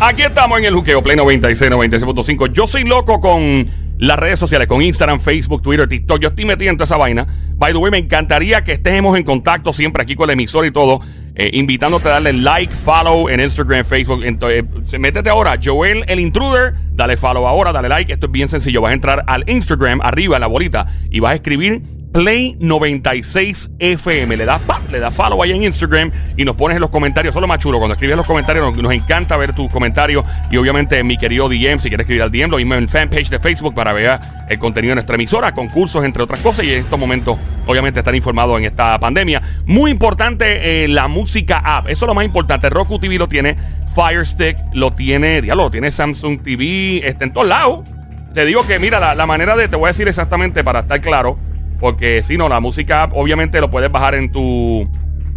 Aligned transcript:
Aquí 0.00 0.22
estamos 0.22 0.58
en 0.58 0.64
el 0.64 0.74
Juqueo 0.74 1.02
Play 1.02 1.16
96, 1.16 1.70
96.5. 1.70 2.52
Yo 2.52 2.66
soy 2.66 2.84
loco 2.84 3.20
con 3.20 3.68
las 3.98 4.18
redes 4.18 4.38
sociales, 4.38 4.66
con 4.66 4.82
Instagram, 4.82 5.20
Facebook, 5.20 5.62
Twitter, 5.62 5.88
TikTok. 5.88 6.20
Yo 6.20 6.30
estoy 6.30 6.44
metido 6.44 6.70
en 6.72 6.76
toda 6.76 6.86
esa 6.86 6.96
vaina. 6.96 7.24
By 7.56 7.72
the 7.72 7.78
way, 7.78 7.92
me 7.92 7.98
encantaría 7.98 8.64
que 8.64 8.72
estemos 8.72 9.16
en 9.16 9.22
contacto 9.22 9.72
siempre 9.72 10.02
aquí 10.02 10.16
con 10.16 10.28
el 10.28 10.34
emisor 10.34 10.66
y 10.66 10.72
todo. 10.72 11.00
eh, 11.34 11.50
invitándote 11.54 12.08
a 12.08 12.12
darle 12.12 12.32
like, 12.34 12.74
follow 12.74 13.28
en 13.28 13.40
Instagram, 13.40 13.84
Facebook. 13.84 14.22
Entonces, 14.24 14.64
eh, 14.92 14.98
métete 14.98 15.30
ahora, 15.30 15.58
Joel 15.62 16.04
el 16.08 16.20
Intruder. 16.20 16.74
Dale 16.92 17.16
follow 17.16 17.46
ahora, 17.46 17.72
dale 17.72 17.88
like. 17.88 18.12
Esto 18.12 18.26
es 18.26 18.32
bien 18.32 18.48
sencillo. 18.48 18.82
Vas 18.82 18.90
a 18.90 18.94
entrar 18.94 19.24
al 19.26 19.48
Instagram, 19.48 20.00
arriba 20.02 20.36
en 20.36 20.40
la 20.42 20.46
bolita, 20.46 20.86
y 21.10 21.20
vas 21.20 21.32
a 21.32 21.34
escribir 21.36 21.82
Play 22.12 22.56
96 22.60 23.70
FM. 23.78 24.36
Le 24.36 24.44
das 24.44 24.60
¡pap! 24.62 24.82
le 24.90 25.00
das 25.00 25.14
follow 25.14 25.42
ahí 25.42 25.52
en 25.52 25.64
Instagram 25.64 26.12
y 26.36 26.44
nos 26.44 26.54
pones 26.56 26.76
en 26.76 26.82
los 26.82 26.90
comentarios. 26.90 27.32
Eso 27.32 27.38
es 27.38 27.40
lo 27.40 27.48
más 27.48 27.58
chulo. 27.58 27.78
Cuando 27.78 27.94
escribes 27.94 28.16
los 28.16 28.26
comentarios, 28.26 28.76
nos, 28.76 28.92
encanta 28.92 29.36
ver 29.36 29.54
tus 29.54 29.70
comentarios. 29.70 30.24
Y 30.50 30.58
obviamente, 30.58 31.02
mi 31.02 31.16
querido 31.16 31.48
DM, 31.48 31.78
si 31.78 31.88
quieres 31.88 32.04
escribir 32.04 32.22
al 32.22 32.30
DM, 32.30 32.50
lo 32.50 32.58
mismo 32.58 32.74
en 32.74 32.88
fanpage 32.88 33.30
de 33.30 33.38
Facebook 33.38 33.74
para 33.74 33.92
ver 33.92 34.20
el 34.48 34.58
contenido 34.58 34.90
de 34.90 34.96
nuestra 34.96 35.14
emisora, 35.14 35.52
concursos, 35.52 36.04
entre 36.04 36.22
otras 36.22 36.40
cosas. 36.40 36.66
Y 36.66 36.74
en 36.74 36.80
estos 36.80 36.98
momentos, 36.98 37.38
obviamente, 37.66 38.00
estar 38.00 38.14
informado 38.14 38.58
en 38.58 38.64
esta 38.64 38.98
pandemia. 38.98 39.40
Muy 39.64 39.90
importante, 39.90 40.84
eh, 40.84 40.88
la 40.88 41.08
música 41.08 41.62
app. 41.64 41.88
Eso 41.88 42.04
es 42.04 42.08
lo 42.08 42.14
más 42.14 42.26
importante. 42.26 42.68
Roku 42.68 42.98
TV 42.98 43.16
lo 43.16 43.28
tiene, 43.28 43.56
Fire 43.94 44.26
Stick 44.26 44.58
lo 44.74 44.92
tiene, 44.92 45.40
diablo, 45.40 45.64
lo 45.64 45.70
tiene 45.70 45.90
Samsung 45.90 46.42
TV, 46.42 47.06
está 47.06 47.24
en 47.24 47.32
todos 47.32 47.48
lados. 47.48 47.86
Te 48.34 48.44
digo 48.44 48.66
que, 48.66 48.78
mira, 48.78 49.14
la 49.14 49.26
manera 49.26 49.56
de, 49.56 49.68
te 49.68 49.76
voy 49.76 49.86
a 49.86 49.88
decir 49.88 50.08
exactamente 50.08 50.62
para 50.62 50.80
estar 50.80 51.00
claro. 51.00 51.38
Porque 51.82 52.22
si 52.22 52.36
no, 52.36 52.48
la 52.48 52.60
música 52.60 53.08
obviamente 53.12 53.60
lo 53.60 53.68
puedes 53.68 53.90
bajar 53.90 54.14
en 54.14 54.30
tu 54.30 54.88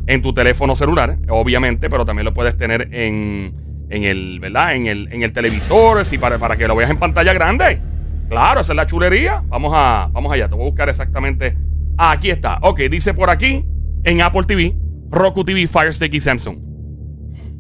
en 0.05 0.22
tu 0.22 0.31
teléfono 0.31 0.76
celular, 0.76 1.18
obviamente, 1.27 1.90
pero 1.90 2.05
también 2.05 2.23
lo 2.26 2.35
puedes 2.35 2.55
tener 2.55 2.94
en, 2.94 3.88
en 3.90 4.04
el, 4.04 4.40
¿verdad? 4.40 4.76
En 4.76 4.85
el, 4.85 5.12
en 5.12 5.23
el 5.23 5.34
televisor, 5.34 6.05
si 6.05 6.20
para, 6.20 6.38
para 6.38 6.55
que 6.55 6.68
lo 6.68 6.76
veas 6.76 6.91
en 6.91 6.98
pantalla 6.98 7.34
grande. 7.34 7.79
Claro, 8.29 8.62
esa 8.62 8.73
es 8.73 8.77
la 8.77 8.85
chulería. 8.85 9.41
Vamos 9.48 9.73
a, 9.76 10.07
vamos 10.12 10.32
allá, 10.32 10.48
te 10.48 10.54
voy 10.54 10.66
a 10.66 10.70
buscar 10.70 10.88
exactamente. 10.88 11.57
Ah, 11.98 12.12
aquí 12.12 12.29
está. 12.29 12.60
Ok, 12.62 12.82
dice 12.91 13.16
por 13.16 13.32
aquí 13.32 13.66
en 14.04 14.21
Apple 14.21 14.43
TV, 14.43 14.76
Roku 15.10 15.43
TV, 15.43 15.66
Fire 15.66 15.96
Stick 15.96 16.13
y 16.13 16.21
Samsung. 16.21 16.57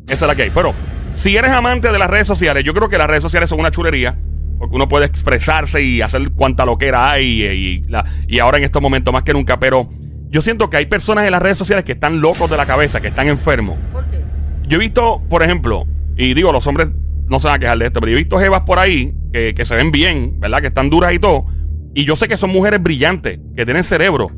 Esa 0.07 0.25
es 0.25 0.27
la 0.27 0.35
que 0.35 0.43
hay. 0.43 0.51
Pero 0.53 0.75
si 1.11 1.35
eres 1.35 1.49
amante 1.49 1.91
de 1.91 1.97
las 1.97 2.07
redes 2.11 2.27
sociales, 2.27 2.63
yo 2.63 2.75
creo 2.75 2.87
que 2.87 2.99
las 2.99 3.07
redes 3.07 3.23
sociales 3.23 3.49
son 3.49 3.59
una 3.59 3.71
chulería. 3.71 4.15
Porque 4.57 4.75
uno 4.75 4.87
puede 4.87 5.05
expresarse 5.05 5.83
y 5.83 6.01
hacer 6.01 6.31
cuanta 6.31 6.65
loquera 6.65 7.11
hay. 7.11 7.43
Y, 7.43 7.45
y 7.45 7.79
la- 7.87 8.05
y 8.27 8.39
ahora 8.39 8.57
en 8.57 8.63
estos 8.63 8.81
momentos 8.81 9.13
más 9.13 9.23
que 9.23 9.33
nunca. 9.33 9.59
Pero 9.59 9.89
yo 10.29 10.41
siento 10.41 10.69
que 10.69 10.77
hay 10.77 10.85
personas 10.85 11.25
en 11.25 11.31
las 11.31 11.41
redes 11.41 11.57
sociales 11.57 11.83
que 11.85 11.93
están 11.93 12.21
locos 12.21 12.49
de 12.49 12.57
la 12.57 12.65
cabeza, 12.65 13.01
que 13.01 13.07
están 13.09 13.27
enfermos. 13.27 13.77
¿Por 13.91 14.03
qué? 14.05 14.19
Yo 14.67 14.77
he 14.77 14.79
visto, 14.79 15.21
por 15.29 15.43
ejemplo, 15.43 15.85
y 16.17 16.33
digo, 16.33 16.51
los 16.51 16.65
hombres 16.67 16.89
no 17.27 17.39
se 17.39 17.47
van 17.47 17.55
a 17.57 17.59
quejar 17.59 17.77
de 17.77 17.85
esto, 17.87 17.99
pero 17.99 18.11
yo 18.11 18.17
he 18.17 18.21
visto 18.21 18.37
jevas 18.39 18.61
por 18.61 18.79
ahí 18.79 19.13
que, 19.33 19.53
que 19.53 19.65
se 19.65 19.75
ven 19.75 19.91
bien, 19.91 20.39
¿verdad? 20.39 20.61
Que 20.61 20.67
están 20.67 20.89
duras 20.89 21.13
y 21.13 21.19
todo. 21.19 21.45
Y 21.93 22.03
yo 22.05 22.15
sé 22.15 22.27
que 22.27 22.37
son 22.37 22.51
mujeres 22.51 22.81
brillantes, 22.81 23.39
que 23.55 23.65
tienen 23.65 23.83
cerebro. 23.83 24.31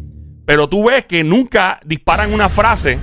Pero 0.45 0.69
tú 0.69 0.87
ves 0.87 1.05
que 1.05 1.23
nunca 1.23 1.79
disparan 1.85 2.33
una 2.33 2.49
frase, 2.49 2.97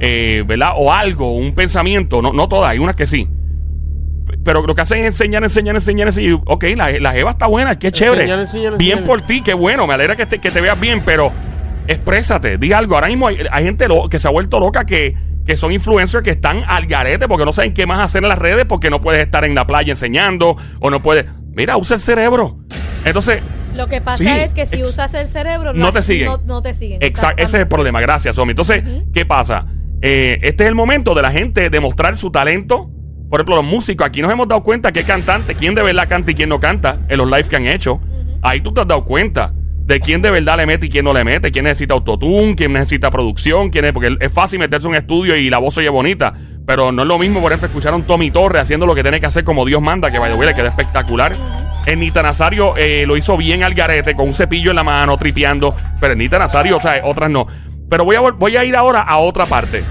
eh, 0.00 0.44
¿verdad? 0.46 0.72
O 0.76 0.92
algo, 0.92 1.36
un 1.36 1.54
pensamiento. 1.54 2.22
No, 2.22 2.32
no 2.32 2.48
todas, 2.48 2.70
hay 2.70 2.78
unas 2.78 2.96
que 2.96 3.06
sí. 3.06 3.28
Pero 4.44 4.62
lo 4.66 4.74
que 4.74 4.80
hacen 4.80 4.98
es 5.00 5.06
enseñar, 5.06 5.42
enseñar, 5.44 5.74
enseñar, 5.76 6.08
enseñar. 6.08 6.40
Ok, 6.46 6.64
la, 6.76 6.90
la 6.98 7.12
jeva 7.12 7.30
está 7.32 7.46
buena, 7.46 7.78
qué 7.78 7.92
chévere. 7.92 8.22
Enseñar, 8.22 8.38
enseñar, 8.40 8.76
bien 8.78 8.98
enseñar. 8.98 9.06
por 9.18 9.26
ti, 9.26 9.42
qué 9.42 9.54
bueno. 9.54 9.86
Me 9.86 9.94
alegra 9.94 10.16
que 10.16 10.26
te, 10.26 10.38
que 10.38 10.50
te 10.50 10.60
veas 10.60 10.78
bien, 10.80 11.02
pero 11.04 11.30
exprésate, 11.88 12.58
di 12.58 12.72
algo. 12.72 12.94
Ahora 12.94 13.08
mismo 13.08 13.28
hay, 13.28 13.38
hay 13.50 13.64
gente 13.64 13.88
lo- 13.88 14.08
que 14.08 14.18
se 14.18 14.28
ha 14.28 14.30
vuelto 14.30 14.60
loca 14.60 14.84
que, 14.84 15.16
que 15.46 15.56
son 15.56 15.72
influencers 15.72 16.22
que 16.24 16.30
están 16.30 16.62
al 16.66 16.86
garete 16.86 17.26
porque 17.28 17.44
no 17.44 17.52
saben 17.52 17.74
qué 17.74 17.86
más 17.86 18.00
hacer 18.00 18.22
en 18.22 18.28
las 18.28 18.38
redes 18.38 18.64
porque 18.66 18.90
no 18.90 19.00
puedes 19.00 19.22
estar 19.22 19.44
en 19.44 19.54
la 19.54 19.66
playa 19.66 19.90
enseñando 19.92 20.56
o 20.80 20.90
no 20.90 21.02
puedes. 21.02 21.26
Mira, 21.54 21.76
usa 21.76 21.96
el 21.96 22.00
cerebro. 22.00 22.58
Entonces, 23.04 23.42
Lo 23.74 23.88
que 23.88 24.00
pasa 24.00 24.22
Sí, 24.22 24.28
es 24.28 24.54
que 24.54 24.66
si 24.66 24.76
ex- 24.80 24.88
usas 24.90 25.14
el 25.14 25.26
cerebro, 25.26 25.72
no 25.72 25.92
te 25.92 26.02
siguen. 26.02 26.26
No, 26.26 26.40
no 26.44 26.62
te 26.62 26.72
siguen. 26.74 26.98
Exacto, 27.02 27.42
ese 27.42 27.56
es 27.56 27.62
el 27.62 27.68
problema. 27.68 28.00
Gracias, 28.00 28.36
Somi. 28.36 28.50
Entonces, 28.52 28.82
¿qué 29.12 29.26
pasa? 29.26 29.66
Eh, 30.02 30.38
este 30.42 30.64
es 30.64 30.68
el 30.68 30.74
momento 30.74 31.14
de 31.14 31.22
la 31.22 31.30
gente 31.30 31.68
demostrar 31.70 32.16
su 32.16 32.30
talento. 32.30 32.90
Por 33.32 33.40
ejemplo, 33.40 33.56
los 33.56 33.64
músicos. 33.64 34.06
Aquí 34.06 34.20
nos 34.20 34.30
hemos 34.30 34.46
dado 34.46 34.62
cuenta 34.62 34.92
que 34.92 35.04
cantante, 35.04 35.54
quién 35.54 35.74
de 35.74 35.82
verdad 35.82 36.06
canta 36.06 36.32
y 36.32 36.34
quién 36.34 36.50
no 36.50 36.60
canta 36.60 36.98
en 37.08 37.16
los 37.16 37.26
lives 37.26 37.48
que 37.48 37.56
han 37.56 37.66
hecho. 37.66 37.98
Ahí 38.42 38.60
tú 38.60 38.74
te 38.74 38.82
has 38.82 38.86
dado 38.86 39.06
cuenta 39.06 39.54
de 39.54 40.00
quién 40.00 40.20
de 40.20 40.30
verdad 40.30 40.58
le 40.58 40.66
mete 40.66 40.84
y 40.84 40.90
quién 40.90 41.06
no 41.06 41.14
le 41.14 41.24
mete, 41.24 41.50
quién 41.50 41.64
necesita 41.64 41.94
autotune, 41.94 42.54
quién 42.54 42.74
necesita 42.74 43.10
producción, 43.10 43.70
quién 43.70 43.86
es. 43.86 43.94
Porque 43.94 44.18
es 44.20 44.30
fácil 44.30 44.58
meterse 44.58 44.86
en 44.86 44.90
un 44.90 44.96
estudio 44.96 45.34
y 45.34 45.48
la 45.48 45.56
voz 45.56 45.72
se 45.72 45.80
oye 45.80 45.88
bonita. 45.88 46.34
Pero 46.66 46.92
no 46.92 47.00
es 47.00 47.08
lo 47.08 47.18
mismo, 47.18 47.40
por 47.40 47.52
ejemplo, 47.52 47.68
escuchar 47.68 47.94
a 47.94 47.96
un 47.96 48.02
Tommy 48.02 48.30
Torre 48.30 48.60
haciendo 48.60 48.84
lo 48.84 48.94
que 48.94 49.00
tiene 49.00 49.18
que 49.18 49.24
hacer 49.24 49.44
como 49.44 49.64
Dios 49.64 49.80
manda, 49.80 50.10
que 50.10 50.18
vaya, 50.18 50.36
le 50.36 50.54
queda 50.54 50.68
espectacular. 50.68 51.34
El 51.86 52.00
Nita 52.00 52.22
Nazario 52.22 52.76
eh, 52.76 53.06
lo 53.06 53.16
hizo 53.16 53.38
bien 53.38 53.62
al 53.62 53.72
garete, 53.72 54.14
con 54.14 54.28
un 54.28 54.34
cepillo 54.34 54.72
en 54.72 54.76
la 54.76 54.84
mano, 54.84 55.16
tripeando. 55.16 55.74
Pero 55.98 56.12
el 56.12 56.18
Nita 56.18 56.38
Nazario, 56.38 56.76
o 56.76 56.80
sea, 56.82 57.00
otras 57.02 57.30
no. 57.30 57.46
Pero 57.88 58.04
voy 58.04 58.16
a, 58.16 58.20
voy 58.20 58.58
a 58.58 58.64
ir 58.66 58.76
ahora 58.76 59.00
a 59.00 59.16
otra 59.16 59.46
parte. 59.46 59.82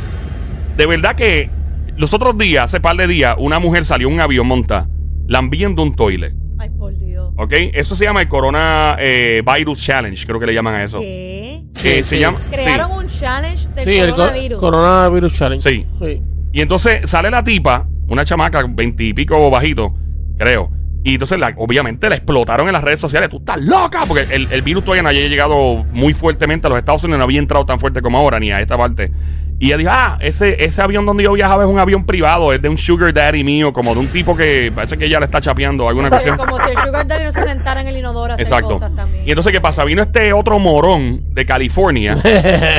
De 0.78 0.86
verdad 0.86 1.16
que 1.16 1.50
los 1.98 2.14
otros 2.14 2.38
días, 2.38 2.66
hace 2.66 2.80
par 2.80 2.96
de 2.98 3.08
días, 3.08 3.36
una 3.38 3.60
mujer 3.60 3.86
salió 3.86 4.08
en 4.08 4.14
un 4.16 4.20
avión 4.22 4.48
montada, 4.48 4.90
lambiendo 5.28 5.84
un 5.84 5.96
toilet. 5.96 6.34
Ay, 6.60 6.70
por 6.70 6.98
Dios. 6.98 7.34
¿Ok? 7.38 7.54
Eso 7.74 7.96
se 7.96 8.06
llama 8.06 8.22
el 8.22 8.28
Corona 8.28 8.96
eh, 9.00 9.42
Virus 9.56 9.82
Challenge, 9.82 10.26
creo 10.26 10.40
que 10.40 10.46
le 10.46 10.54
llaman 10.54 10.76
a 10.76 10.84
eso. 10.84 11.00
¿Qué? 11.00 11.56
Eh, 11.56 11.64
Sí, 11.76 11.90
se 11.90 12.04
sí. 12.04 12.20
llama. 12.20 12.38
Crearon 12.52 12.92
un 12.92 13.08
challenge 13.08 13.68
del 13.70 13.88
el 13.90 14.12
coronavirus. 14.12 14.60
coronavirus 14.60 15.34
challenge. 15.34 15.70
Sí. 15.70 16.22
Y 16.54 16.62
entonces 16.62 17.10
sale 17.10 17.32
la 17.32 17.44
tipa, 17.44 17.88
una 18.08 18.24
chamaca, 18.26 18.64
veintipico 18.70 19.50
bajito, 19.50 19.96
creo. 20.38 20.70
Y 21.04 21.14
entonces, 21.14 21.40
la- 21.40 21.54
obviamente, 21.58 22.10
la 22.10 22.16
explotaron 22.16 22.68
en 22.68 22.74
las 22.74 22.84
redes 22.84 23.00
sociales. 23.00 23.30
Tú 23.30 23.38
estás 23.38 23.60
loca. 23.62 24.04
Porque 24.08 24.28
el, 24.36 24.48
el 24.52 24.62
virus 24.62 24.84
todavía 24.84 25.02
no 25.04 25.10
había 25.10 25.28
llegado 25.28 25.84
muy 25.92 26.14
fuertemente 26.14 26.68
a 26.68 26.70
los 26.70 26.78
Estados 26.80 27.04
Unidos, 27.04 27.18
no 27.20 27.24
había 27.24 27.40
entrado 27.40 27.66
tan 27.66 27.80
fuerte 27.80 28.02
como 28.02 28.18
ahora, 28.20 28.40
ni 28.40 28.52
a 28.52 28.62
esta 28.62 28.78
parte. 28.78 29.12
Y 29.60 29.68
ella 29.68 29.78
dijo: 29.78 29.90
Ah, 29.94 30.18
ese, 30.22 30.64
ese 30.64 30.82
avión 30.82 31.06
donde 31.06 31.24
yo 31.24 31.34
viajaba 31.34 31.64
es 31.64 31.70
un 31.70 31.78
avión 31.80 32.06
privado, 32.06 32.52
es 32.54 32.62
de 32.62 32.70
un 32.70 32.78
sugar 32.80 33.14
daddy 33.14 33.44
mío, 33.44 33.72
como 33.74 33.94
de 33.94 34.00
un 34.00 34.08
tipo 34.08 34.36
que 34.36 34.72
parece 34.76 34.98
que 34.98 35.06
ella 35.06 35.20
le 35.20 35.26
está 35.26 35.40
chapeando 35.42 35.88
alguna 35.88 36.08
Sí, 36.08 36.14
cuestión. 36.14 36.38
como 36.38 36.58
si 36.64 36.70
el 36.72 36.78
Sugar 36.78 37.06
Daddy 37.08 37.24
no 37.26 37.32
se 37.32 37.44
sentara 37.44 37.82
en 37.82 37.88
el 37.88 37.98
inodoro 37.98 38.32
a 38.32 38.36
hacer 38.36 38.46
Exacto. 38.48 38.70
cosas 38.70 38.96
también. 38.96 39.24
Y 39.28 39.30
entonces, 39.30 39.52
¿qué 39.54 39.62
pasa? 39.62 39.84
Vino 39.84 40.02
este 40.04 40.34
otro 40.34 40.58
morón 40.60 41.34
de 41.34 41.46
California 41.46 42.16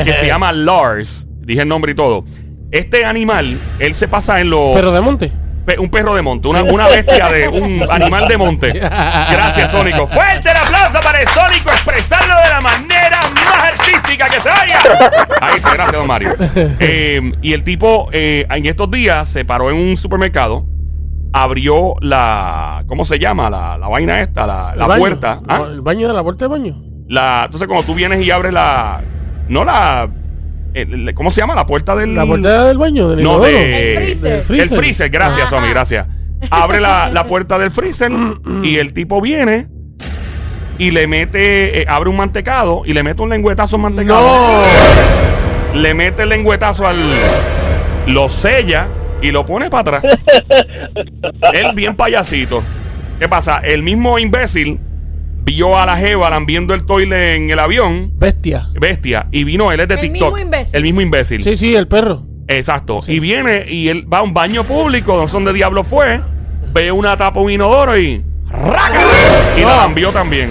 que 0.04 0.14
se 0.14 0.26
llama 0.26 0.52
Lars. 0.52 1.26
Dije 1.40 1.62
el 1.62 1.68
nombre 1.68 1.92
y 1.92 1.94
todo. 1.94 2.24
Este 2.72 3.04
animal, 3.04 3.58
él 3.78 3.94
se 3.94 4.08
pasa 4.08 4.40
en 4.40 4.50
los. 4.50 4.74
Pero 4.74 4.92
de 4.92 5.00
monte. 5.00 5.30
Pe- 5.64 5.78
un 5.78 5.90
perro 5.90 6.14
de 6.14 6.22
monte, 6.22 6.48
una, 6.48 6.62
una 6.64 6.88
bestia 6.88 7.28
de 7.28 7.48
un 7.48 7.82
animal 7.90 8.26
de 8.28 8.36
monte. 8.36 8.72
Gracias, 8.72 9.70
Sónico. 9.70 10.06
Fuerte 10.06 10.50
el 10.50 10.56
aplauso 10.56 11.00
para 11.00 11.20
el 11.20 11.28
Sónico, 11.28 11.70
expresarlo 11.70 12.34
de 12.42 12.48
la 12.48 12.60
manera 12.60 13.20
más 13.34 13.64
artística 13.64 14.26
que 14.26 14.40
se 14.40 14.48
oiga. 14.48 15.20
Ahí 15.40 15.56
está, 15.56 15.72
gracias, 15.74 15.92
don 15.92 16.06
Mario. 16.06 16.34
Eh, 16.80 17.32
y 17.42 17.52
el 17.52 17.62
tipo 17.62 18.08
eh, 18.12 18.46
en 18.50 18.66
estos 18.66 18.90
días 18.90 19.28
se 19.28 19.44
paró 19.44 19.70
en 19.70 19.76
un 19.76 19.96
supermercado, 19.96 20.66
abrió 21.32 21.94
la. 22.00 22.84
¿Cómo 22.86 23.04
se 23.04 23.18
llama? 23.18 23.48
La, 23.48 23.78
la 23.78 23.88
vaina 23.88 24.20
esta, 24.20 24.46
la, 24.46 24.74
la 24.76 24.86
puerta. 24.96 25.40
¿ah? 25.48 25.62
El 25.70 25.80
baño 25.80 26.08
de 26.08 26.14
la 26.14 26.22
puerta 26.22 26.44
del 26.46 26.50
baño. 26.50 26.82
La, 27.08 27.42
entonces, 27.44 27.68
cuando 27.68 27.86
tú 27.86 27.94
vienes 27.94 28.20
y 28.24 28.30
abres 28.30 28.52
la. 28.52 29.00
No 29.48 29.64
la. 29.64 30.08
El- 30.74 31.14
¿Cómo 31.14 31.30
se 31.30 31.40
llama? 31.40 31.54
La 31.54 31.66
puerta 31.66 31.94
del. 31.96 32.14
La 32.14 32.26
puerta 32.26 32.66
del 32.66 32.78
baño, 32.78 33.08
del 33.10 33.22
No, 33.22 33.40
de- 33.40 33.94
El 33.94 33.96
freezer. 34.04 34.32
Del 34.36 34.42
freezer. 34.42 34.72
el 34.72 34.78
freezer, 34.78 35.10
gracias, 35.10 35.46
Ajá. 35.46 35.56
Somi, 35.56 35.68
gracias. 35.70 36.06
Abre 36.50 36.80
la, 36.80 37.08
la 37.10 37.24
puerta 37.26 37.58
del 37.58 37.70
freezer 37.70 38.10
y 38.64 38.76
el 38.78 38.92
tipo 38.92 39.20
viene 39.20 39.68
y 40.78 40.90
le 40.90 41.06
mete, 41.06 41.82
eh, 41.82 41.84
abre 41.88 42.08
un 42.10 42.16
mantecado 42.16 42.82
y 42.84 42.92
le 42.94 43.02
mete 43.04 43.22
un 43.22 43.28
lengüetazo 43.30 43.76
al 43.76 43.82
mantecado. 43.82 44.20
No. 44.20 45.78
Le 45.80 45.94
mete 45.94 46.22
el 46.24 46.28
lengüetazo 46.30 46.86
al. 46.86 46.98
Lo 48.08 48.28
sella 48.28 48.88
y 49.22 49.30
lo 49.30 49.46
pone 49.46 49.70
para 49.70 49.98
atrás. 49.98 50.18
Él 51.54 51.72
bien 51.74 51.94
payasito. 51.94 52.62
¿Qué 53.18 53.28
pasa? 53.28 53.58
El 53.58 53.82
mismo 53.84 54.18
imbécil 54.18 54.80
vio 55.44 55.76
a 55.78 55.86
la 55.86 55.96
Jeva 55.96 56.30
lambiendo 56.30 56.74
el 56.74 56.84
toile 56.86 57.34
en 57.34 57.50
el 57.50 57.58
avión. 57.58 58.12
Bestia. 58.16 58.68
Bestia. 58.80 59.26
Y 59.30 59.44
vino, 59.44 59.72
él 59.72 59.80
es 59.80 59.88
de 59.88 59.94
El 59.94 60.00
TikTok. 60.00 60.34
mismo 60.34 60.38
imbécil. 60.38 60.76
El 60.76 60.82
mismo 60.82 61.00
imbécil. 61.00 61.42
Sí, 61.42 61.56
sí, 61.56 61.74
el 61.74 61.88
perro. 61.88 62.24
Exacto. 62.48 63.00
Y 63.06 63.18
viene 63.20 63.66
y 63.68 63.88
él 63.88 64.06
va 64.12 64.18
a 64.18 64.22
un 64.22 64.34
baño 64.34 64.64
público, 64.64 65.16
no 65.16 65.26
sé 65.28 65.32
dónde 65.34 65.52
diablo 65.52 65.84
fue, 65.84 66.20
ve 66.72 66.92
una 66.92 67.16
tapa, 67.16 67.40
un 67.40 67.50
inodoro 67.50 67.96
y. 67.98 68.22
¡Raca! 68.50 69.00
Y 69.56 69.62
la 69.62 69.76
lambió 69.78 70.10
también. 70.12 70.50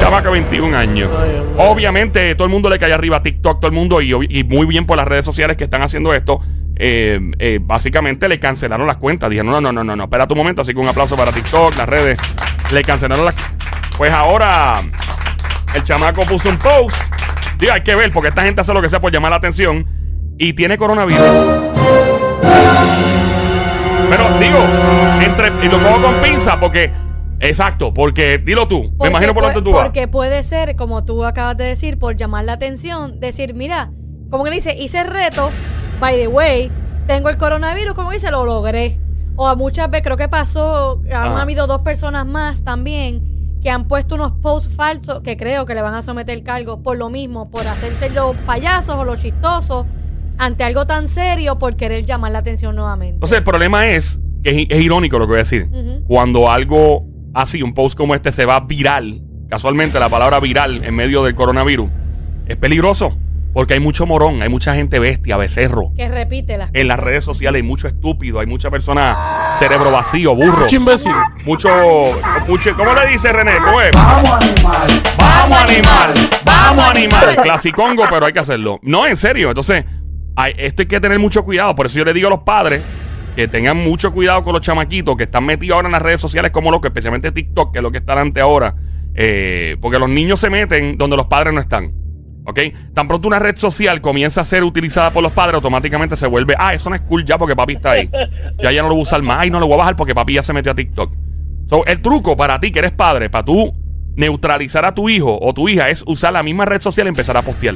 Chamaca 0.00 0.28
21 0.30 0.76
años. 0.76 1.08
Ay, 1.16 1.30
Dios 1.30 1.44
mío. 1.46 1.54
Obviamente, 1.58 2.34
todo 2.34 2.46
el 2.46 2.52
mundo 2.52 2.68
le 2.68 2.78
cae 2.80 2.92
arriba 2.92 3.18
a 3.18 3.22
TikTok, 3.22 3.60
todo 3.60 3.68
el 3.68 3.74
mundo, 3.76 4.00
y, 4.00 4.10
y 4.28 4.42
muy 4.44 4.66
bien 4.66 4.86
por 4.86 4.96
las 4.96 5.06
redes 5.06 5.24
sociales 5.24 5.56
que 5.56 5.64
están 5.64 5.82
haciendo 5.82 6.12
esto. 6.12 6.40
eh, 6.78 7.18
eh, 7.38 7.58
básicamente 7.62 8.28
le 8.28 8.40
cancelaron 8.40 8.86
las 8.88 8.96
cuentas. 8.96 9.30
Dijeron, 9.30 9.52
no, 9.52 9.60
no, 9.60 9.72
no, 9.72 9.84
no, 9.84 9.94
no, 9.96 10.04
espera 10.04 10.26
un 10.28 10.36
momento. 10.36 10.62
Así 10.62 10.74
que 10.74 10.80
un 10.80 10.88
aplauso 10.88 11.16
para 11.16 11.30
TikTok, 11.32 11.76
las 11.78 11.88
redes. 11.88 12.18
Le 12.72 12.82
cancelaron 12.82 13.24
las. 13.24 13.36
Pues 13.96 14.12
ahora, 14.12 14.82
el 15.74 15.82
chamaco 15.82 16.22
puso 16.22 16.50
un 16.50 16.58
post. 16.58 16.94
Digo, 17.58 17.72
hay 17.72 17.82
que 17.82 17.94
ver, 17.94 18.12
porque 18.12 18.28
esta 18.28 18.42
gente 18.42 18.60
hace 18.60 18.74
lo 18.74 18.82
que 18.82 18.90
sea 18.90 19.00
por 19.00 19.10
llamar 19.10 19.30
la 19.30 19.36
atención. 19.36 19.86
Y 20.38 20.52
tiene 20.52 20.76
coronavirus. 20.76 21.22
Pero 24.10 24.38
digo, 24.38 24.58
entre, 25.24 25.48
y 25.66 25.68
lo 25.70 25.78
pongo 25.78 26.08
con 26.08 26.14
pinza 26.16 26.60
porque, 26.60 26.92
exacto, 27.40 27.94
porque, 27.94 28.36
dilo 28.36 28.68
tú, 28.68 28.92
me 29.00 29.08
imagino 29.08 29.32
por 29.32 29.44
dónde 29.44 29.62
tú 29.62 29.72
vas. 29.72 29.84
Porque 29.84 30.06
puede 30.06 30.44
ser, 30.44 30.76
como 30.76 31.04
tú 31.04 31.24
acabas 31.24 31.56
de 31.56 31.64
decir, 31.64 31.98
por 31.98 32.16
llamar 32.16 32.44
la 32.44 32.52
atención, 32.52 33.18
decir, 33.18 33.54
mira, 33.54 33.90
como 34.30 34.44
que 34.44 34.50
dice, 34.50 34.76
hice 34.78 35.00
el 35.00 35.06
reto, 35.06 35.50
by 36.00 36.16
the 36.16 36.28
way, 36.28 36.70
tengo 37.06 37.30
el 37.30 37.38
coronavirus, 37.38 37.94
como 37.94 38.10
dice, 38.10 38.30
lo 38.30 38.44
logré. 38.44 38.98
O 39.36 39.48
a 39.48 39.54
muchas 39.54 39.90
veces, 39.90 40.04
creo 40.04 40.16
que 40.18 40.28
pasó, 40.28 41.00
han 41.06 41.32
Ajá. 41.32 41.42
habido 41.42 41.66
dos 41.66 41.80
personas 41.80 42.26
más 42.26 42.62
también 42.62 43.35
que 43.62 43.70
han 43.70 43.88
puesto 43.88 44.14
unos 44.14 44.32
posts 44.32 44.74
falsos 44.74 45.22
que 45.22 45.36
creo 45.36 45.66
que 45.66 45.74
le 45.74 45.82
van 45.82 45.94
a 45.94 46.02
someter 46.02 46.42
cargos 46.42 46.80
por 46.82 46.96
lo 46.96 47.08
mismo, 47.10 47.50
por 47.50 47.66
hacerse 47.66 48.10
los 48.10 48.36
payasos 48.38 48.94
o 48.94 49.04
los 49.04 49.20
chistosos 49.20 49.86
ante 50.38 50.64
algo 50.64 50.86
tan 50.86 51.08
serio 51.08 51.58
por 51.58 51.76
querer 51.76 52.04
llamar 52.04 52.32
la 52.32 52.38
atención 52.40 52.76
nuevamente. 52.76 53.14
Entonces, 53.14 53.38
el 53.38 53.44
problema 53.44 53.86
es 53.88 54.20
que 54.42 54.50
es, 54.50 54.66
es 54.68 54.82
irónico 54.82 55.18
lo 55.18 55.26
que 55.26 55.30
voy 55.30 55.36
a 55.36 55.44
decir. 55.44 55.68
Cuando 56.06 56.50
algo 56.50 57.06
así, 57.34 57.62
un 57.62 57.74
post 57.74 57.96
como 57.96 58.14
este, 58.14 58.32
se 58.32 58.44
va 58.44 58.60
viral, 58.60 59.22
casualmente 59.48 59.98
la 59.98 60.08
palabra 60.08 60.40
viral 60.40 60.84
en 60.84 60.94
medio 60.94 61.22
del 61.22 61.34
coronavirus, 61.34 61.88
es 62.46 62.56
peligroso. 62.56 63.16
Porque 63.56 63.72
hay 63.72 63.80
mucho 63.80 64.04
morón, 64.04 64.42
hay 64.42 64.50
mucha 64.50 64.74
gente 64.74 64.98
bestia, 64.98 65.38
becerro. 65.38 65.90
que 65.96 66.06
repite 66.08 66.58
las 66.58 66.68
En 66.74 66.88
las 66.88 67.00
redes 67.00 67.24
sociales 67.24 67.60
hay 67.60 67.66
mucho 67.66 67.88
estúpido, 67.88 68.38
hay 68.38 68.46
mucha 68.46 68.70
persona 68.70 69.16
cerebro 69.58 69.90
vacío, 69.90 70.34
burro. 70.34 70.58
Mucho 70.58 70.76
imbécil. 70.76 71.12
Mucho, 71.46 71.70
mucho, 72.46 72.76
¿cómo 72.76 72.92
le 72.92 73.06
dice 73.06 73.32
René? 73.32 73.52
¿Cómo 73.64 73.80
es? 73.80 73.92
Vamos 73.94 74.30
animal. 74.30 74.88
Vamos 75.16 75.58
animal, 75.58 76.14
vamos 76.44 76.84
animal. 76.84 77.36
Clasicongo, 77.42 78.04
pero 78.10 78.26
hay 78.26 78.34
que 78.34 78.40
hacerlo. 78.40 78.78
No, 78.82 79.06
en 79.06 79.16
serio. 79.16 79.48
Entonces, 79.48 79.86
hay, 80.36 80.52
esto 80.58 80.82
hay 80.82 80.88
que 80.88 81.00
tener 81.00 81.18
mucho 81.18 81.42
cuidado. 81.42 81.74
Por 81.74 81.86
eso 81.86 81.98
yo 81.98 82.04
le 82.04 82.12
digo 82.12 82.28
a 82.28 82.32
los 82.32 82.40
padres 82.40 82.84
que 83.36 83.48
tengan 83.48 83.78
mucho 83.78 84.12
cuidado 84.12 84.44
con 84.44 84.52
los 84.52 84.60
chamaquitos 84.60 85.16
que 85.16 85.22
están 85.22 85.46
metidos 85.46 85.76
ahora 85.76 85.88
en 85.88 85.92
las 85.92 86.02
redes 86.02 86.20
sociales 86.20 86.50
como 86.50 86.70
locos, 86.70 86.90
especialmente 86.90 87.32
TikTok, 87.32 87.72
que 87.72 87.78
es 87.78 87.82
lo 87.82 87.90
que 87.90 87.98
está 87.98 88.20
ante 88.20 88.42
ahora. 88.42 88.74
Eh, 89.14 89.78
porque 89.80 89.98
los 89.98 90.10
niños 90.10 90.40
se 90.40 90.50
meten 90.50 90.98
donde 90.98 91.16
los 91.16 91.24
padres 91.24 91.54
no 91.54 91.60
están. 91.60 92.05
¿Ok? 92.46 92.60
Tan 92.94 93.08
pronto 93.08 93.26
una 93.26 93.40
red 93.40 93.56
social 93.56 94.00
comienza 94.00 94.40
a 94.40 94.44
ser 94.44 94.62
utilizada 94.62 95.10
por 95.10 95.22
los 95.22 95.32
padres, 95.32 95.56
automáticamente 95.56 96.14
se 96.14 96.28
vuelve, 96.28 96.54
ah, 96.58 96.72
eso 96.72 96.88
no 96.88 96.96
es 96.96 97.02
cool 97.02 97.24
ya 97.24 97.36
porque 97.38 97.56
papi 97.56 97.74
está 97.74 97.92
ahí. 97.92 98.08
Ya 98.62 98.72
ya 98.72 98.82
no 98.82 98.88
lo 98.88 98.94
voy 98.94 99.00
a 99.00 99.02
usar 99.02 99.22
más 99.22 99.44
y 99.46 99.50
no 99.50 99.60
lo 99.60 99.66
voy 99.66 99.74
a 99.74 99.78
bajar 99.78 99.96
porque 99.96 100.14
papi 100.14 100.34
ya 100.34 100.42
se 100.42 100.52
metió 100.52 100.72
a 100.72 100.74
TikTok. 100.74 101.12
So, 101.68 101.84
el 101.84 102.00
truco 102.00 102.36
para 102.36 102.58
ti 102.60 102.70
que 102.70 102.78
eres 102.78 102.92
padre, 102.92 103.28
para 103.28 103.44
tú 103.44 103.74
neutralizar 104.14 104.84
a 104.86 104.94
tu 104.94 105.08
hijo 105.08 105.38
o 105.40 105.52
tu 105.52 105.68
hija, 105.68 105.90
es 105.90 106.02
usar 106.06 106.32
la 106.32 106.42
misma 106.42 106.64
red 106.64 106.80
social 106.80 107.06
y 107.06 107.10
empezar 107.10 107.36
a 107.36 107.42
postear. 107.42 107.74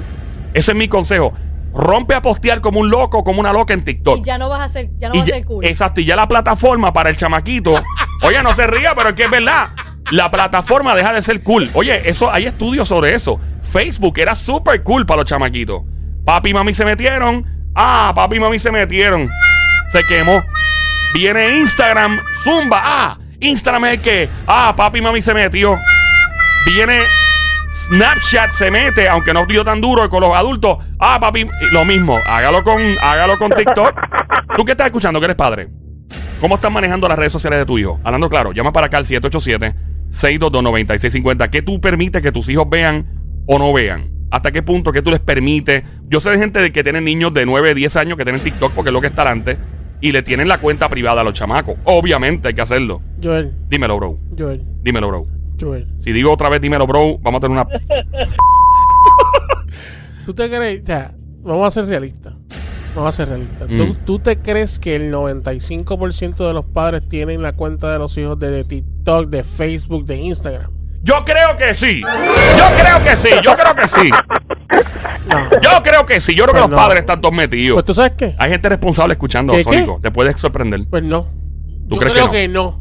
Ese 0.55 0.73
es 0.73 0.77
mi 0.77 0.89
consejo. 0.89 1.35
Rompe 1.75 2.15
a 2.15 2.23
postear 2.23 2.61
como 2.61 2.81
un 2.81 2.91
loco, 2.91 3.23
como 3.25 3.41
una 3.41 3.53
loca 3.53 3.75
en 3.75 3.85
TikTok. 3.85 4.19
Y 4.19 4.23
ya 4.23 4.39
no 4.39 4.49
vas 4.49 4.61
a 4.61 4.69
ser, 4.69 4.91
ya 4.99 5.09
no 5.09 5.15
vas 5.17 5.29
a 5.29 5.35
ser 5.35 5.45
cool. 5.45 5.65
Exacto, 5.65 6.01
y 6.01 6.05
ya 6.05 6.17
la 6.17 6.27
plataforma 6.29 6.93
para 6.93 7.11
el 7.11 7.17
chamaquito. 7.17 7.83
oye, 8.23 8.43
no 8.43 8.55
se 8.55 8.67
ría, 8.67 8.95
pero 8.95 9.11
es 9.11 9.15
que 9.15 9.25
es 9.25 9.31
verdad. 9.31 9.67
La 10.11 10.31
plataforma 10.31 10.95
deja 10.95 11.13
de 11.13 11.23
ser 11.23 11.43
cool. 11.43 11.69
Oye, 11.75 12.09
eso 12.09 12.31
hay 12.33 12.47
estudios 12.47 12.89
sobre 12.89 13.15
eso. 13.15 13.39
Facebook 13.71 14.19
era 14.19 14.35
súper 14.35 14.83
cool 14.83 15.07
para 15.07 15.19
los 15.19 15.27
chamaquitos. 15.27 15.83
Papi 16.25 16.51
y 16.51 16.55
mami 16.55 16.75
se 16.75 16.85
metieron. 16.85 17.47
Ah, 17.75 18.13
papi 18.15 18.37
y 18.37 18.41
mami 18.41 18.59
se 18.59 18.71
metieron. 18.71 19.31
Se 19.93 20.03
quemó. 20.05 20.43
Viene 21.15 21.59
Instagram, 21.59 22.21
Zumba. 22.45 22.81
Ah, 22.83 23.19
Instagram 23.41 23.85
es 23.87 24.01
que. 24.01 24.29
Ah, 24.47 24.75
papi 24.77 24.99
y 24.99 25.03
mami 25.03 25.23
se 25.23 25.35
metió. 25.35 25.77
Viene 26.67 27.01
Snapchat 27.87 28.53
se 28.53 28.71
mete, 28.71 29.09
aunque 29.09 29.33
no 29.33 29.47
dio 29.47 29.65
tan 29.65 29.81
duro 29.81 30.09
con 30.11 30.21
los 30.21 30.37
adultos. 30.37 30.79
Ah, 30.99 31.19
papi, 31.21 31.49
lo 31.73 31.85
mismo. 31.85 32.19
Hágalo 32.27 32.63
con, 32.63 32.81
hágalo 33.03 33.39
con 33.39 33.51
TikTok. 33.51 33.95
¿Tú 34.57 34.65
qué 34.65 34.73
estás 34.73 34.87
escuchando 34.87 35.21
que 35.21 35.27
eres 35.27 35.37
padre? 35.37 35.69
¿Cómo 36.41 36.57
estás 36.57 36.73
manejando 36.73 37.09
las 37.09 37.19
redes 37.19 37.33
sociales 37.33 37.61
de 37.61 37.67
tu 37.67 37.79
hijo? 37.79 38.01
Hablando 38.03 38.29
claro, 38.29 38.53
llama 38.53 38.73
para 38.73 38.87
acá 38.87 38.97
al 38.99 39.05
787-622-9650. 39.05 41.51
¿Qué 41.51 41.63
tú 41.63 41.81
permites 41.81 42.23
que 42.23 42.33
tus 42.33 42.49
hijos 42.49 42.69
vean 42.69 43.20
o 43.53 43.59
no 43.59 43.73
vean? 43.73 44.09
¿Hasta 44.31 44.53
qué 44.53 44.63
punto? 44.63 44.93
¿Qué 44.93 45.03
tú 45.03 45.11
les 45.11 45.19
permites? 45.19 45.83
Yo 46.09 46.21
sé 46.21 46.31
de 46.31 46.39
gente 46.39 46.61
de 46.61 46.71
que 46.71 46.85
tienen 46.85 47.05
niños 47.05 47.35
de 47.35 47.45
9, 47.45 47.75
10 47.75 47.97
años 47.97 48.17
que 48.17 48.23
tienen 48.23 48.41
TikTok 48.41 48.73
porque 48.73 48.91
es 48.91 48.93
lo 48.93 49.01
que 49.01 49.09
está 49.09 49.29
antes 49.29 49.59
y 50.01 50.13
le 50.13 50.23
tienen 50.23 50.47
la 50.47 50.59
cuenta 50.59 50.89
privada 50.89 51.23
a 51.23 51.25
los 51.25 51.35
chamacos. 51.35 51.75
Obviamente 51.83 52.47
hay 52.47 52.55
que 52.55 52.61
hacerlo. 52.61 53.03
Joel, 53.21 53.53
Dímelo, 53.69 53.97
bro. 53.97 54.19
Joel, 54.39 54.65
Dímelo, 54.83 55.09
bro. 55.09 55.27
Joel. 55.61 55.89
Si 55.99 56.13
digo 56.13 56.33
otra 56.33 56.49
vez, 56.49 56.61
dímelo, 56.61 56.87
bro, 56.87 57.19
vamos 57.19 57.39
a 57.39 57.41
tener 57.41 57.59
una... 57.59 57.67
¿Tú 60.25 60.33
te 60.33 60.49
crees? 60.49 60.85
O 60.85 60.87
sea, 60.87 61.13
vamos 61.43 61.67
a 61.67 61.71
ser 61.73 61.87
realistas. 61.87 62.35
Vamos 62.95 63.09
a 63.09 63.13
ser 63.13 63.31
realistas. 63.31 63.69
Mm. 63.69 63.79
¿Tú, 63.79 63.97
tú 64.07 64.19
te 64.21 64.39
crees 64.39 64.79
que 64.79 64.95
el 64.95 65.13
95% 65.13 66.47
de 66.47 66.55
los 66.55 66.67
padres 66.67 67.09
tienen 67.09 67.43
la 67.43 67.55
cuenta 67.55 67.93
de 67.93 67.99
los 67.99 68.17
hijos 68.17 68.39
de, 68.39 68.53
de 68.53 68.63
TikTok, 68.63 69.29
de 69.29 69.43
Facebook, 69.43 70.07
de 70.07 70.19
Instagram? 70.19 70.80
Yo 71.03 71.25
creo 71.25 71.57
que 71.57 71.75
sí. 71.75 72.03
Yo 72.03 72.65
creo 72.79 73.03
que 73.03 73.17
sí. 73.17 73.29
Yo 73.43 73.57
creo 73.57 73.75
que 73.75 73.89
sí. 73.89 74.11
No. 75.29 75.61
Yo 75.61 75.83
creo 75.83 76.07
que 76.07 76.21
sí. 76.21 76.35
Yo 76.35 76.45
creo 76.45 76.55
que 76.55 76.61
Pues 76.61 76.63
los 76.63 76.71
no. 76.71 76.77
padres 76.77 77.01
están 77.01 77.21
todos 77.21 77.35
metidos. 77.35 77.75
Pues 77.75 77.85
tú 77.87 77.95
sabes 77.95 78.13
qué? 78.17 78.35
Hay 78.39 78.51
gente 78.51 78.69
responsable 78.69 79.15
escuchando, 79.15 79.55
¿Qué, 79.55 79.65
Sónico. 79.65 79.97
qué? 79.97 80.03
Te 80.03 80.11
puedes 80.11 80.39
sorprender. 80.41 80.83
Pues 80.91 81.03
no. 81.03 81.23
¿Tú 81.89 81.95
Yo 81.97 82.01
crees 82.01 82.13
creo 82.13 82.31
que 82.31 82.49
no? 82.49 82.73
que 82.73 82.81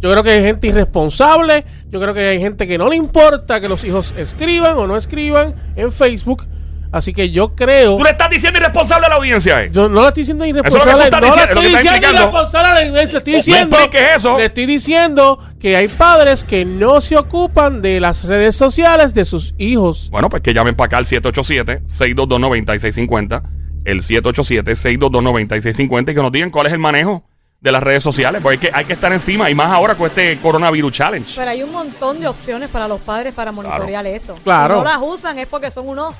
Yo 0.00 0.10
creo 0.10 0.22
que 0.22 0.30
hay 0.30 0.42
gente 0.42 0.66
irresponsable. 0.66 1.64
Yo 1.88 2.00
creo 2.00 2.12
que 2.12 2.20
hay 2.28 2.38
gente 2.40 2.66
que 2.68 2.76
no 2.76 2.88
le 2.90 2.96
importa 2.96 3.60
que 3.60 3.68
los 3.68 3.82
hijos 3.84 4.14
escriban 4.18 4.76
o 4.76 4.86
no 4.86 4.96
escriban 4.96 5.54
en 5.76 5.90
Facebook. 5.90 6.46
Así 6.94 7.12
que 7.12 7.30
yo 7.30 7.56
creo. 7.56 7.96
Tú 7.96 8.04
le 8.04 8.10
estás 8.10 8.30
diciendo 8.30 8.60
irresponsable 8.60 9.06
a 9.06 9.08
la 9.08 9.16
audiencia, 9.16 9.64
¿eh? 9.64 9.70
Yo 9.72 9.88
no 9.88 10.02
le 10.02 10.08
estoy 10.08 10.20
diciendo 10.22 10.44
es 10.44 10.54
lo 10.54 10.62
que 10.62 10.68
irresponsable. 10.68 11.10
tú 11.10 11.16
estás 11.16 11.20
no 11.20 11.26
le 11.26 11.32
diciendo, 11.32 11.60
estoy 11.60 11.72
diciendo 11.72 12.06
irresponsable. 12.06 12.90
Le 12.92 13.02
estoy 13.02 13.32
No 13.32 13.36
diciendo. 13.38 13.76
expliques 13.78 14.08
eso. 14.16 14.38
Le 14.38 14.44
estoy 14.44 14.66
diciendo 14.66 15.38
que 15.58 15.76
hay 15.76 15.88
padres 15.88 16.44
que 16.44 16.64
no 16.64 17.00
se 17.00 17.16
ocupan 17.16 17.82
de 17.82 17.98
las 17.98 18.22
redes 18.24 18.54
sociales 18.54 19.12
de 19.12 19.24
sus 19.24 19.54
hijos. 19.58 20.08
Bueno, 20.12 20.28
pues 20.28 20.40
que 20.44 20.54
llamen 20.54 20.76
para 20.76 20.86
acá 20.86 20.98
al 20.98 21.06
787-622-9650. 21.06 23.42
El 23.84 24.02
787-622-9650 24.02 26.12
y 26.12 26.14
que 26.14 26.22
nos 26.22 26.32
digan 26.32 26.50
cuál 26.50 26.66
es 26.68 26.72
el 26.72 26.78
manejo 26.78 27.24
de 27.60 27.72
las 27.72 27.82
redes 27.82 28.02
sociales. 28.02 28.42
Porque 28.42 28.66
hay 28.66 28.70
que, 28.70 28.78
hay 28.78 28.84
que 28.84 28.92
estar 28.92 29.12
encima 29.12 29.50
y 29.50 29.54
más 29.54 29.70
ahora 29.70 29.94
con 29.94 30.06
este 30.06 30.36
coronavirus 30.38 30.92
challenge. 30.92 31.32
Pero 31.34 31.50
hay 31.50 31.62
un 31.62 31.72
montón 31.72 32.20
de 32.20 32.28
opciones 32.28 32.68
para 32.70 32.86
los 32.86 33.00
padres 33.00 33.34
para 33.34 33.52
monitorear 33.52 34.06
eso. 34.06 34.36
Claro. 34.44 34.74
Si 34.74 34.78
no 34.84 34.90
las 34.90 34.98
usan 35.02 35.38
es 35.38 35.46
porque 35.48 35.70
son 35.70 35.88
unos. 35.88 36.14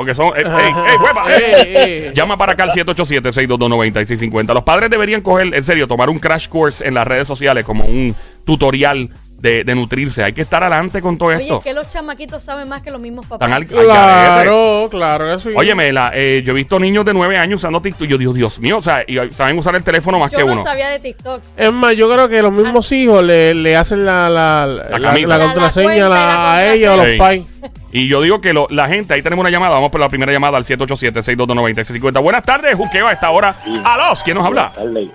Porque 0.00 0.14
son. 0.14 0.32
¡Ey, 0.34 0.44
ey, 0.44 0.72
ey, 0.92 0.96
huepa! 0.96 1.24
Ey, 1.30 1.42
ey. 1.52 1.76
ey. 2.06 2.12
Llama 2.14 2.38
para 2.38 2.52
acá 2.52 2.62
al 2.62 2.70
787-622-9650. 2.70 4.54
Los 4.54 4.64
padres 4.64 4.88
deberían 4.88 5.20
coger, 5.20 5.54
en 5.54 5.62
serio, 5.62 5.86
tomar 5.86 6.08
un 6.08 6.18
crash 6.18 6.48
course 6.48 6.88
en 6.88 6.94
las 6.94 7.06
redes 7.06 7.28
sociales 7.28 7.66
como 7.66 7.84
un 7.84 8.16
tutorial 8.46 9.10
de, 9.40 9.64
de 9.64 9.74
nutrirse. 9.74 10.22
Hay 10.22 10.32
que 10.32 10.42
estar 10.42 10.62
adelante 10.62 11.00
con 11.00 11.16
todo 11.16 11.30
Oye, 11.30 11.42
esto. 11.42 11.58
es 11.58 11.64
que 11.64 11.72
los 11.72 11.88
chamaquitos 11.90 12.42
saben 12.42 12.68
más 12.68 12.82
que 12.82 12.90
los 12.90 13.00
mismos 13.00 13.26
papás. 13.26 13.48
Están 13.48 13.62
al, 13.62 13.78
al. 13.78 13.84
Claro, 13.86 14.88
claro 14.90 15.38
sí. 15.40 15.50
Óyeme, 15.56 15.92
la, 15.92 16.10
eh, 16.14 16.42
yo 16.44 16.52
he 16.52 16.54
visto 16.54 16.78
niños 16.78 17.04
de 17.04 17.14
9 17.14 17.38
años 17.38 17.60
usando 17.60 17.80
TikTok. 17.80 18.06
Yo 18.08 18.18
digo, 18.18 18.32
Dios 18.32 18.58
mío, 18.60 18.78
o 18.78 18.82
sea, 18.82 19.02
y 19.06 19.16
saben 19.32 19.58
usar 19.58 19.74
el 19.76 19.82
teléfono 19.82 20.18
más 20.18 20.30
Yo 20.32 20.38
que 20.38 20.44
no 20.44 20.52
uno. 20.52 20.64
sabía 20.64 20.88
de 20.90 20.98
TikTok. 20.98 21.42
Es 21.56 21.72
más, 21.72 21.96
yo 21.96 22.10
creo 22.12 22.28
que 22.28 22.42
los 22.42 22.52
mismos 22.52 22.90
hijos 22.92 23.24
le, 23.24 23.54
le 23.54 23.76
hacen 23.76 24.04
la, 24.04 24.28
la, 24.28 24.66
la, 24.66 24.98
la- 24.98 25.00
camita. 25.00 25.28
la 25.28 25.38
La- 25.38 25.44
la 25.46 25.52
contraseña 25.52 25.86
cuenta 25.86 26.54
a 26.54 26.72
ella 26.72 26.90
o 26.94 27.00
a 27.00 27.04
los 27.06 27.16
pais. 27.16 27.42
Y 27.92 28.06
yo 28.06 28.22
digo 28.22 28.40
que 28.40 28.52
lo- 28.52 28.68
la 28.70 28.86
gente, 28.86 29.14
ahí 29.14 29.22
tenemos 29.22 29.42
una 29.42 29.50
llamada. 29.50 29.74
Vamos 29.74 29.90
por 29.90 30.00
la 30.00 30.08
primera 30.08 30.30
llamada 30.30 30.56
al 30.56 30.64
787-622-9650. 30.64 32.22
Buenas 32.22 32.44
tardes, 32.44 32.74
Juqueo, 32.76 33.06
a 33.08 33.12
esta 33.12 33.30
hora. 33.30 33.56
A 33.84 33.96
los, 34.08 34.22
¿quién 34.22 34.36
nos 34.36 34.46
habla? 34.46 34.72
Buenas 34.76 34.94
tardes. 34.94 35.08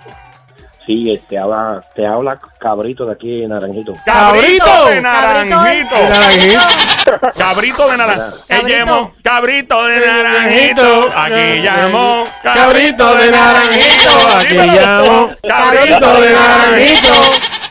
Sí, 0.86 1.10
este, 1.10 1.36
habla, 1.36 1.82
te 1.96 2.06
habla 2.06 2.38
Cabrito 2.60 3.04
de 3.06 3.12
aquí 3.14 3.42
en 3.42 3.48
Naranjito. 3.48 3.92
¡Cabrito 4.04 4.64
de 4.86 5.02
¡Cabrito! 5.02 5.02
naranjito! 5.02 5.96
De 5.96 6.08
naranjito. 6.08 6.60
Cabrito 7.36 7.88
de 7.88 7.96
naranjito. 7.96 8.46
Cabrito. 8.48 9.12
Cabrito 9.22 9.84
de 9.84 10.06
naranjito. 10.06 11.08
Aquí 11.16 11.60
llamó 11.62 12.24
Cabrito 12.42 13.14
de 13.16 13.30
naranjito. 13.32 14.28
Aquí 14.36 14.54
llamo. 14.54 15.30
Cabrito 15.42 16.20
de 16.20 16.30
naranjito. 16.32 17.12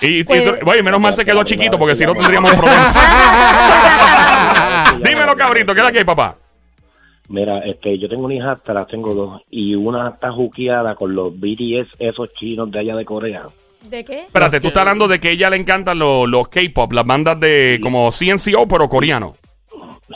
Y, 0.01 0.07
y- 0.19 0.23
Pues- 0.25 0.59
oye, 0.65 0.83
menos 0.83 0.99
mal 0.99 1.15
se 1.15 1.23
quedó 1.23 1.43
chiquito 1.43 1.79
porque 1.79 1.95
si 1.95 2.05
no 2.05 2.13
tendríamos 2.13 2.51
problemas. 2.57 2.95
Dímelo, 5.01 5.35
cabrito, 5.37 5.73
¿qué 5.73 5.79
es 5.79 5.85
la 5.85 5.91
que 5.91 5.99
hay, 5.99 6.05
papá? 6.05 6.35
Mira, 7.29 7.59
este, 7.59 7.97
yo 7.97 8.07
tengo 8.07 8.25
una 8.25 8.35
hija, 8.35 8.55
te 8.63 8.73
las 8.73 8.87
tengo 8.87 9.13
dos, 9.15 9.41
y 9.49 9.73
una 9.75 10.09
está 10.09 10.31
juqueada 10.31 10.95
con 10.95 11.15
los 11.15 11.33
BTS, 11.39 11.95
esos 11.99 12.33
chinos 12.35 12.69
de 12.71 12.79
allá 12.79 12.95
de 12.95 13.05
Corea. 13.05 13.43
¿De 13.89 14.03
qué? 14.05 14.21
Espérate, 14.21 14.59
tú 14.61 14.67
estás 14.67 14.81
hablando 14.81 15.07
de 15.07 15.19
que 15.19 15.29
a 15.29 15.31
ella 15.31 15.49
le 15.49 15.57
encantan 15.57 15.97
los, 15.99 16.27
los 16.29 16.47
K-pop, 16.49 16.91
las 16.93 17.05
bandas 17.05 17.39
de 17.39 17.79
como 17.81 18.09
CNCO, 18.11 18.67
pero 18.67 18.87
coreano. 18.89 19.33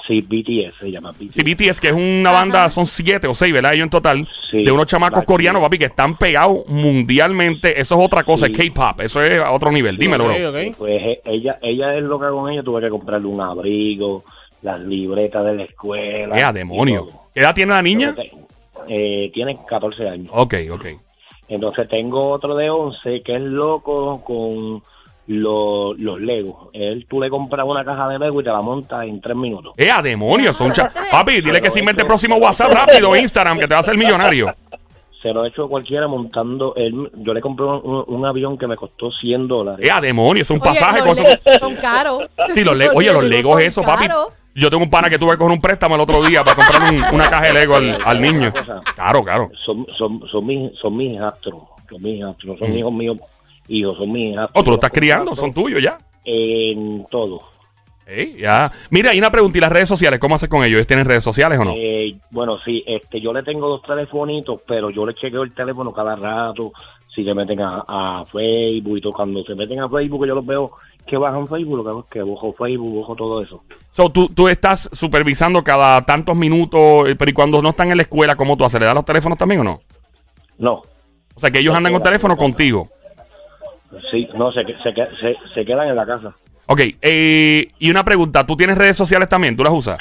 Sí, 0.07 0.21
BTS 0.21 0.75
se 0.79 0.91
llama 0.91 1.09
BTS. 1.09 1.33
Sí, 1.33 1.43
BTS, 1.43 1.79
que 1.81 1.87
es 1.89 1.93
una 1.93 2.31
banda, 2.31 2.69
son 2.69 2.85
siete 2.85 3.27
o 3.27 3.33
seis, 3.33 3.51
¿verdad? 3.51 3.73
Ellos 3.73 3.85
en 3.85 3.89
total, 3.89 4.27
Sí, 4.51 4.63
de 4.63 4.71
unos 4.71 4.85
chamacos 4.85 5.23
coreanos, 5.23 5.61
papi, 5.63 5.77
que 5.79 5.85
están 5.85 6.15
pegados 6.17 6.59
mundialmente. 6.67 7.79
Eso 7.79 7.99
es 7.99 8.05
otra 8.05 8.23
cosa, 8.23 8.45
Sí. 8.47 8.51
es 8.55 8.69
K-pop, 8.71 9.01
eso 9.01 9.21
es 9.23 9.41
a 9.41 9.51
otro 9.51 9.71
nivel. 9.71 9.97
Dímelo, 9.97 10.25
Ok, 10.25 10.31
bro. 10.39 10.49
ok. 10.49 10.75
Pues 10.77 11.01
eh, 11.03 11.21
ella, 11.25 11.59
ella 11.61 11.95
es 11.95 12.03
loca 12.03 12.29
con 12.29 12.51
ella, 12.51 12.61
tuve 12.63 12.81
que 12.81 12.89
comprarle 12.89 13.27
un 13.27 13.41
abrigo, 13.41 14.23
las 14.61 14.79
libretas 14.79 15.45
de 15.45 15.53
la 15.55 15.63
escuela. 15.63 16.35
¡Ea, 16.37 16.49
y 16.49 16.53
demonio! 16.53 17.07
¿Qué 17.33 17.41
edad 17.41 17.53
tiene 17.55 17.73
la 17.73 17.81
niña? 17.81 18.15
Eh, 18.87 19.29
tiene 19.33 19.57
14 19.67 20.07
años. 20.09 20.29
Ok, 20.33 20.55
ok. 20.71 20.85
Entonces 21.47 21.87
tengo 21.87 22.29
otro 22.29 22.55
de 22.55 22.69
11 22.69 23.21
que 23.23 23.35
es 23.35 23.41
loco 23.41 24.21
con 24.23 24.83
lo- 25.27 25.93
los 25.93 26.19
Legos. 26.19 26.69
Él, 26.73 27.05
tú 27.09 27.21
le 27.21 27.29
compras 27.29 27.65
una 27.67 27.83
caja 27.85 28.07
de 28.07 28.19
Lego 28.19 28.41
y 28.41 28.43
te 28.43 28.49
la 28.49 28.61
montas 28.61 29.03
en 29.05 29.21
tres 29.21 29.35
minutos. 29.35 29.73
¡Eh, 29.77 29.89
demonios! 30.03 30.55
Son 30.57 30.71
cha- 30.71 30.91
Papi, 31.11 31.41
dile 31.41 31.61
que 31.61 31.69
se 31.71 31.79
invente 31.79 32.01
el 32.01 32.07
próximo 32.07 32.35
WhatsApp 32.37 32.71
rápido, 32.71 33.15
Instagram, 33.15 33.59
que 33.59 33.67
te 33.67 33.73
va 33.73 33.77
a 33.77 33.81
hacer 33.81 33.97
millonario. 33.97 34.53
Se 35.21 35.33
lo 35.33 35.43
he 35.43 35.49
hecho 35.49 35.65
a 35.65 35.69
cualquiera 35.69 36.07
montando. 36.07 36.73
Él, 36.77 37.11
yo 37.17 37.33
le 37.33 37.41
compré 37.41 37.65
un, 37.65 37.81
un- 37.83 38.05
un 38.07 38.25
avión 38.25 38.57
que 38.57 38.65
me 38.67 38.77
costó 38.77 39.11
100 39.11 39.49
dólares. 39.49 39.85
¡Eh, 39.85 40.01
demonios! 40.01 40.49
Un 40.49 40.61
Oye, 40.61 40.69
pasaje 40.69 40.99
los 40.99 41.07
con 41.07 41.17
eso. 41.17 41.23
Legos 41.45 41.59
son 41.59 41.75
caros. 41.75 42.23
Sí, 42.53 42.63
los 42.63 42.75
Legos. 42.77 42.95
Oye, 42.95 43.11
los 43.11 43.23
Legos, 43.25 43.53
son 43.55 43.61
eso, 43.61 43.81
papi. 43.81 44.07
Yo 44.59 44.69
tengo 44.69 44.83
un 44.83 44.89
pana 44.89 45.09
que 45.09 45.17
tuve 45.17 45.31
que 45.31 45.37
coger 45.37 45.53
un 45.53 45.61
préstamo 45.61 45.95
el 45.95 46.01
otro 46.01 46.21
día 46.23 46.43
para 46.43 46.55
comprar 46.55 46.81
un- 46.93 47.15
una 47.15 47.29
caja 47.29 47.45
de 47.47 47.53
Lego 47.53 47.75
al, 47.75 47.97
al 48.05 48.21
niño. 48.21 48.51
Claro, 48.95 49.23
claro. 49.23 49.51
Son, 49.65 49.85
son, 49.97 50.21
son, 50.29 50.45
mis, 50.45 50.71
son 50.79 50.95
mis 50.97 51.13
hijastros. 51.15 51.55
Son 51.89 52.01
mis 52.01 52.17
hijastros. 52.19 52.45
No 52.59 52.65
son 52.65 52.73
Mm. 52.73 52.77
hijos 52.77 52.93
míos. 52.93 53.17
Hijos, 53.67 53.97
son 53.97 54.11
mis 54.11 54.31
hijastros. 54.33 54.51
Oh, 54.55 54.63
tú 54.63 54.71
lo 54.71 54.75
estás 54.75 54.91
criando, 54.91 55.35
son 55.35 55.53
tuyos 55.53 55.81
ya. 55.81 55.97
En 56.25 57.05
todo. 57.09 57.41
Ey, 58.05 58.37
ya. 58.39 58.71
Mira, 58.89 59.11
hay 59.11 59.19
una 59.19 59.29
pregunta. 59.31 59.57
¿Y 59.59 59.61
las 59.61 59.71
redes 59.71 59.87
sociales? 59.87 60.19
¿Cómo 60.19 60.33
haces 60.35 60.49
con 60.49 60.63
ellos? 60.63 60.75
¿Ellos 60.77 60.87
tienen 60.87 61.05
redes 61.05 61.23
sociales 61.23 61.59
o 61.59 61.63
no? 61.65 61.73
Eh, 61.75 62.15
bueno, 62.31 62.57
sí, 62.65 62.83
este, 62.87 63.21
yo 63.21 63.31
le 63.31 63.43
tengo 63.43 63.67
dos 63.69 63.83
telefonitos, 63.83 64.61
pero 64.67 64.89
yo 64.89 65.05
le 65.05 65.13
chequeo 65.13 65.43
el 65.43 65.53
teléfono 65.53 65.93
cada 65.93 66.15
rato, 66.15 66.71
si 67.19 67.25
se 67.25 67.33
meten 67.33 67.59
a, 67.61 67.83
a 67.87 68.25
Facebook 68.31 68.97
y 68.97 69.01
todo. 69.01 69.13
Cuando 69.13 69.43
se 69.43 69.55
meten 69.55 69.79
a 69.81 69.89
Facebook, 69.89 70.25
yo 70.25 70.35
los 70.35 70.45
veo 70.45 70.71
que 71.05 71.17
bajan 71.17 71.47
Facebook, 71.47 71.83
lo 71.83 72.03
que 72.05 72.19
que 72.19 72.21
bojo 72.21 72.53
Facebook, 72.53 72.93
bojo 72.93 73.15
todo 73.15 73.41
eso. 73.41 73.63
So, 73.91 74.09
tú, 74.09 74.29
tú 74.29 74.47
estás 74.47 74.89
supervisando 74.93 75.63
cada 75.63 76.05
tantos 76.05 76.35
minutos, 76.35 77.09
eh, 77.09 77.15
pero 77.15 77.31
¿y 77.31 77.33
cuando 77.33 77.61
no 77.61 77.69
están 77.69 77.91
en 77.91 77.97
la 77.97 78.03
escuela, 78.03 78.35
cómo 78.35 78.55
tú 78.55 78.63
haces? 78.63 78.79
¿Le 78.79 78.85
das 78.85 78.95
los 78.95 79.05
teléfonos 79.05 79.37
también 79.37 79.61
o 79.61 79.63
no? 79.63 79.81
No, 80.57 80.81
O 81.35 81.39
sea, 81.39 81.51
que 81.51 81.59
ellos 81.59 81.75
andan 81.75 81.93
con 81.93 82.03
teléfono 82.03 82.35
contigo. 82.37 82.87
sí, 84.11 84.27
no, 84.35 84.51
se, 84.51 84.63
se, 84.63 84.93
se, 84.93 85.35
se 85.53 85.65
quedan 85.65 85.89
en 85.89 85.95
la 85.95 86.05
casa, 86.05 86.35
Ok, 86.67 86.81
eh, 87.01 87.71
y 87.79 87.89
una 87.89 88.03
pregunta. 88.05 88.45
¿Tú 88.45 88.55
tienes 88.55 88.77
redes 88.77 88.95
sociales 88.95 89.27
también? 89.27 89.57
¿Tú 89.57 89.63
las 89.63 89.73
usas? 89.73 89.97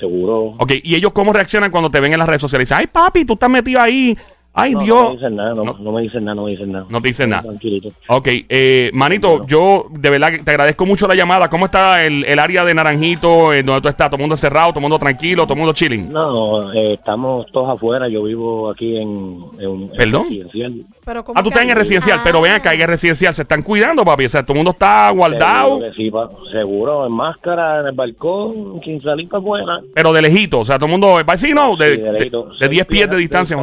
seguro. 0.00 0.54
Ok, 0.58 0.72
¿y 0.82 0.94
ellos 0.96 1.12
cómo 1.12 1.32
reaccionan 1.32 1.70
cuando 1.70 1.90
te 1.90 2.00
ven 2.00 2.12
en 2.12 2.18
las 2.18 2.26
redes 2.28 2.40
sociales? 2.40 2.68
Dicen, 2.68 2.78
ay, 2.80 2.86
papi, 2.88 3.24
tú 3.24 3.34
estás 3.34 3.50
metido 3.50 3.80
ahí. 3.80 4.16
Ay, 4.56 4.72
no, 4.74 4.80
Dios. 4.82 5.02
No 5.02 5.08
me 5.10 5.14
dicen 5.16 5.36
nada, 5.36 5.54
no, 5.54 5.64
No. 5.64 5.76
no 5.80 5.92
me 5.92 6.02
dicen 6.02 6.24
nada, 6.24 6.34
no 6.36 6.44
me 6.44 6.50
dicen 6.52 6.70
nada. 6.72 6.86
No 6.88 7.00
te 7.02 7.08
dicen 7.08 7.30
nada. 7.30 7.42
Tranquilito. 7.42 7.88
Ok, 8.08 8.28
eh, 8.48 8.90
manito, 8.94 9.44
yo 9.48 9.86
de 9.90 10.10
verdad 10.10 10.30
que 10.30 10.38
te 10.38 10.50
agradezco 10.52 10.86
mucho 10.86 11.08
la 11.08 11.14
llamada. 11.16 11.48
¿Cómo 11.48 11.66
está 11.66 12.04
el, 12.04 12.24
el 12.24 12.38
área 12.38 12.64
de 12.64 12.72
Naranjito, 12.72 13.52
eh, 13.52 13.64
donde 13.64 13.80
tú 13.82 13.88
estás? 13.88 14.08
¿Todo 14.08 14.16
el 14.16 14.20
mundo 14.22 14.34
encerrado, 14.36 14.68
todo 14.70 14.78
el 14.78 14.82
mundo 14.82 14.98
tranquilo, 15.00 15.42
todo 15.42 15.54
el 15.54 15.58
mundo 15.58 15.72
chilling? 15.72 16.12
No, 16.12 16.72
eh, 16.72 16.92
estamos 16.94 17.46
todos 17.50 17.68
afuera, 17.70 18.08
yo 18.08 18.22
vivo 18.22 18.70
aquí 18.70 18.96
en, 18.96 19.40
en, 19.58 19.70
en 19.82 19.88
¿Perdón? 19.90 20.24
residencial. 20.28 20.72
Pero 21.04 21.24
¿cómo 21.24 21.38
Ah, 21.38 21.42
tú 21.42 21.48
estás 21.48 21.64
en 21.64 21.70
el 21.70 21.76
residencial, 21.76 22.20
pero 22.22 22.40
ven 22.40 22.52
acá, 22.52 22.72
en 22.74 22.80
el 22.82 22.86
residencial 22.88 23.34
se 23.34 23.42
están 23.42 23.62
cuidando, 23.62 24.04
papi. 24.04 24.26
O 24.26 24.28
sea, 24.28 24.42
todo 24.44 24.52
el 24.52 24.58
mundo 24.58 24.70
está 24.70 25.10
guardado, 25.10 25.78
Seguro, 25.80 25.94
sí, 25.96 26.10
pa- 26.10 26.30
seguro, 26.52 27.06
en 27.06 27.12
máscara, 27.12 27.80
en 27.80 27.86
el 27.86 27.92
balcón, 27.92 28.80
sin 28.84 29.02
salir 29.02 29.28
para 29.28 29.40
afuera. 29.40 29.80
pero 29.94 30.12
de 30.12 30.22
lejito. 30.22 30.60
O 30.60 30.64
sea, 30.64 30.76
todo 30.78 30.86
el 30.86 30.92
mundo, 30.92 31.18
eh, 31.18 31.24
sí, 31.38 31.52
no, 31.52 31.76
de, 31.76 31.96
Sí, 31.96 32.00
de, 32.02 32.30
de 32.60 32.68
10 32.68 32.86
pies 32.86 33.10
de 33.10 33.16
distancia. 33.16 33.56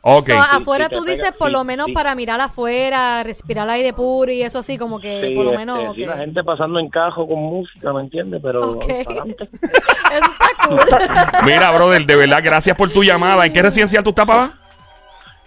Ok. 0.00 0.28
So, 0.30 0.38
afuera 0.38 0.86
si 0.88 0.94
tú 0.94 1.04
pega- 1.04 1.12
dices 1.16 1.32
por 1.38 1.48
sí, 1.48 1.52
lo 1.52 1.64
menos 1.64 1.86
sí. 1.86 1.92
para 1.92 2.14
mirar 2.14 2.40
afuera, 2.40 3.22
respirar 3.24 3.68
aire 3.70 3.92
puro 3.92 4.30
y 4.32 4.42
eso 4.42 4.58
así, 4.60 4.78
como 4.78 5.00
que 5.00 5.26
Sí, 5.28 5.34
por 5.34 5.44
lo 5.44 5.50
este, 5.52 5.58
menos. 5.66 5.94
sí, 5.96 6.02
ok. 6.02 6.08
la 6.08 6.16
gente 6.18 6.44
pasando 6.44 6.78
en 6.78 6.88
cajo 6.88 7.26
con 7.26 7.38
música, 7.38 7.92
¿me 7.92 8.02
entiendes? 8.02 8.40
Pero 8.42 8.60
Ok. 8.72 8.86
para 8.86 9.00
adelante. 9.10 9.48
Eso 9.52 10.30
está 10.32 10.68
cool. 10.68 11.44
Mira, 11.44 11.70
brother, 11.72 12.06
de 12.06 12.16
verdad, 12.16 12.40
gracias 12.42 12.76
por 12.76 12.90
tu 12.90 13.02
llamada. 13.02 13.44
¿En 13.44 13.52
qué 13.52 13.60
residencial 13.62 14.02
tú 14.04 14.10
estás, 14.10 14.26
papá? 14.26 14.54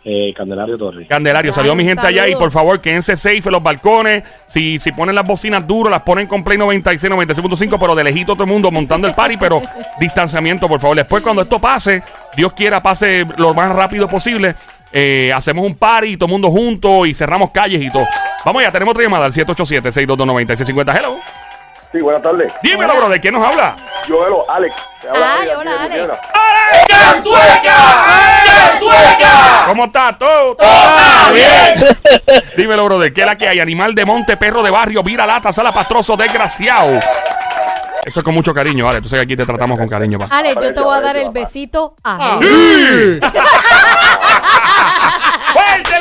Eh, 0.04 0.34
Candelario 0.36 0.78
Torres. 0.80 1.08
Candelario, 1.08 1.54
salió 1.54 1.76
mi 1.76 1.84
gente 1.86 2.08
allá 2.08 2.28
y 2.28 2.36
por 2.36 2.52
favor 2.52 2.82
quédense 2.82 3.16
safe 3.16 3.42
en 3.46 3.52
los 3.52 3.62
balcones. 3.62 4.24
Si, 4.48 4.80
si 4.80 4.92
ponen 4.92 5.14
las 5.14 5.26
bocinas 5.26 5.68
duras, 5.68 5.92
las 5.92 6.02
ponen 6.02 6.26
con 6.26 6.44
Play 6.44 6.58
96, 6.58 7.12
96.5, 7.14 7.78
pero 7.80 7.94
de 7.94 8.04
lejito 8.04 8.34
todo 8.34 8.46
el 8.46 8.50
mundo 8.50 8.72
montando 8.72 9.08
el 9.08 9.14
party, 9.14 9.38
pero 9.38 9.62
distanciamiento, 10.00 10.68
por 10.68 10.80
favor. 10.80 10.98
Después, 10.98 11.22
cuando 11.22 11.44
esto 11.44 11.60
pase, 11.60 12.02
Dios 12.36 12.54
quiera 12.54 12.82
pase 12.82 13.28
lo 13.38 13.54
más 13.54 13.72
rápido 13.76 14.08
posible, 14.08 14.56
eh, 14.92 15.32
hacemos 15.36 15.66
un 15.66 15.76
party, 15.76 16.18
todo 16.18 16.26
el 16.26 16.32
mundo 16.32 16.50
junto 16.50 17.06
y 17.06 17.14
cerramos 17.14 17.52
calles 17.52 17.82
y 17.82 17.90
todo. 17.92 18.08
Vamos 18.44 18.64
ya, 18.64 18.72
tenemos 18.72 18.94
otra 18.94 19.04
llamada 19.04 19.26
al 19.26 19.34
787-622-9650. 19.34 20.98
Hello. 20.98 21.20
Sí, 21.92 22.00
buenas 22.00 22.24
tardes. 22.24 22.52
Dímelo, 22.64 22.96
bro, 22.96 23.10
¿de 23.10 23.20
quién 23.20 23.34
nos 23.36 23.46
habla? 23.46 23.76
Yo, 24.08 24.50
Alex. 24.50 24.74
Te 25.02 25.10
habla 25.10 25.34
Ay, 25.34 25.42
Alex, 25.42 25.58
hola, 25.60 25.72
de 25.88 26.02
Alex. 26.02 26.20
¿Cómo 29.68 29.86
está? 29.86 30.18
¿Todo? 30.18 30.56
¿Todo 30.56 30.68
bien? 31.34 31.98
Dímelo, 32.58 32.86
bro, 32.86 33.00
¿de 33.00 33.14
qué 33.14 33.22
es 33.22 33.28
la 33.28 33.38
que 33.38 33.48
hay? 33.48 33.60
Animal 33.60 33.96
de 33.96 34.06
monte, 34.06 34.38
perro 34.38 34.64
de 34.64 34.72
barrio, 34.72 35.04
vira 35.04 35.26
lata, 35.26 35.54
sala 35.54 35.72
pastroso, 35.72 36.18
desgraciado. 36.18 37.00
Eso 38.04 38.20
es 38.20 38.24
con 38.24 38.34
mucho 38.34 38.54
cariño, 38.54 38.86
vale. 38.86 39.00
Tú 39.02 39.10
sabes 39.10 39.26
que 39.26 39.34
aquí 39.34 39.38
te 39.38 39.46
tratamos 39.46 39.78
con 39.78 39.88
cariño, 39.88 40.18
pa. 40.18 40.28
Ale, 40.32 40.56
yo 40.56 40.74
te 40.74 40.82
voy 40.82 40.98
a 40.98 41.02
dar 41.02 41.16
el 41.16 41.30
besito 41.30 41.96
a 42.04 42.40
¡Fuerte 45.54 45.96
el 45.96 46.01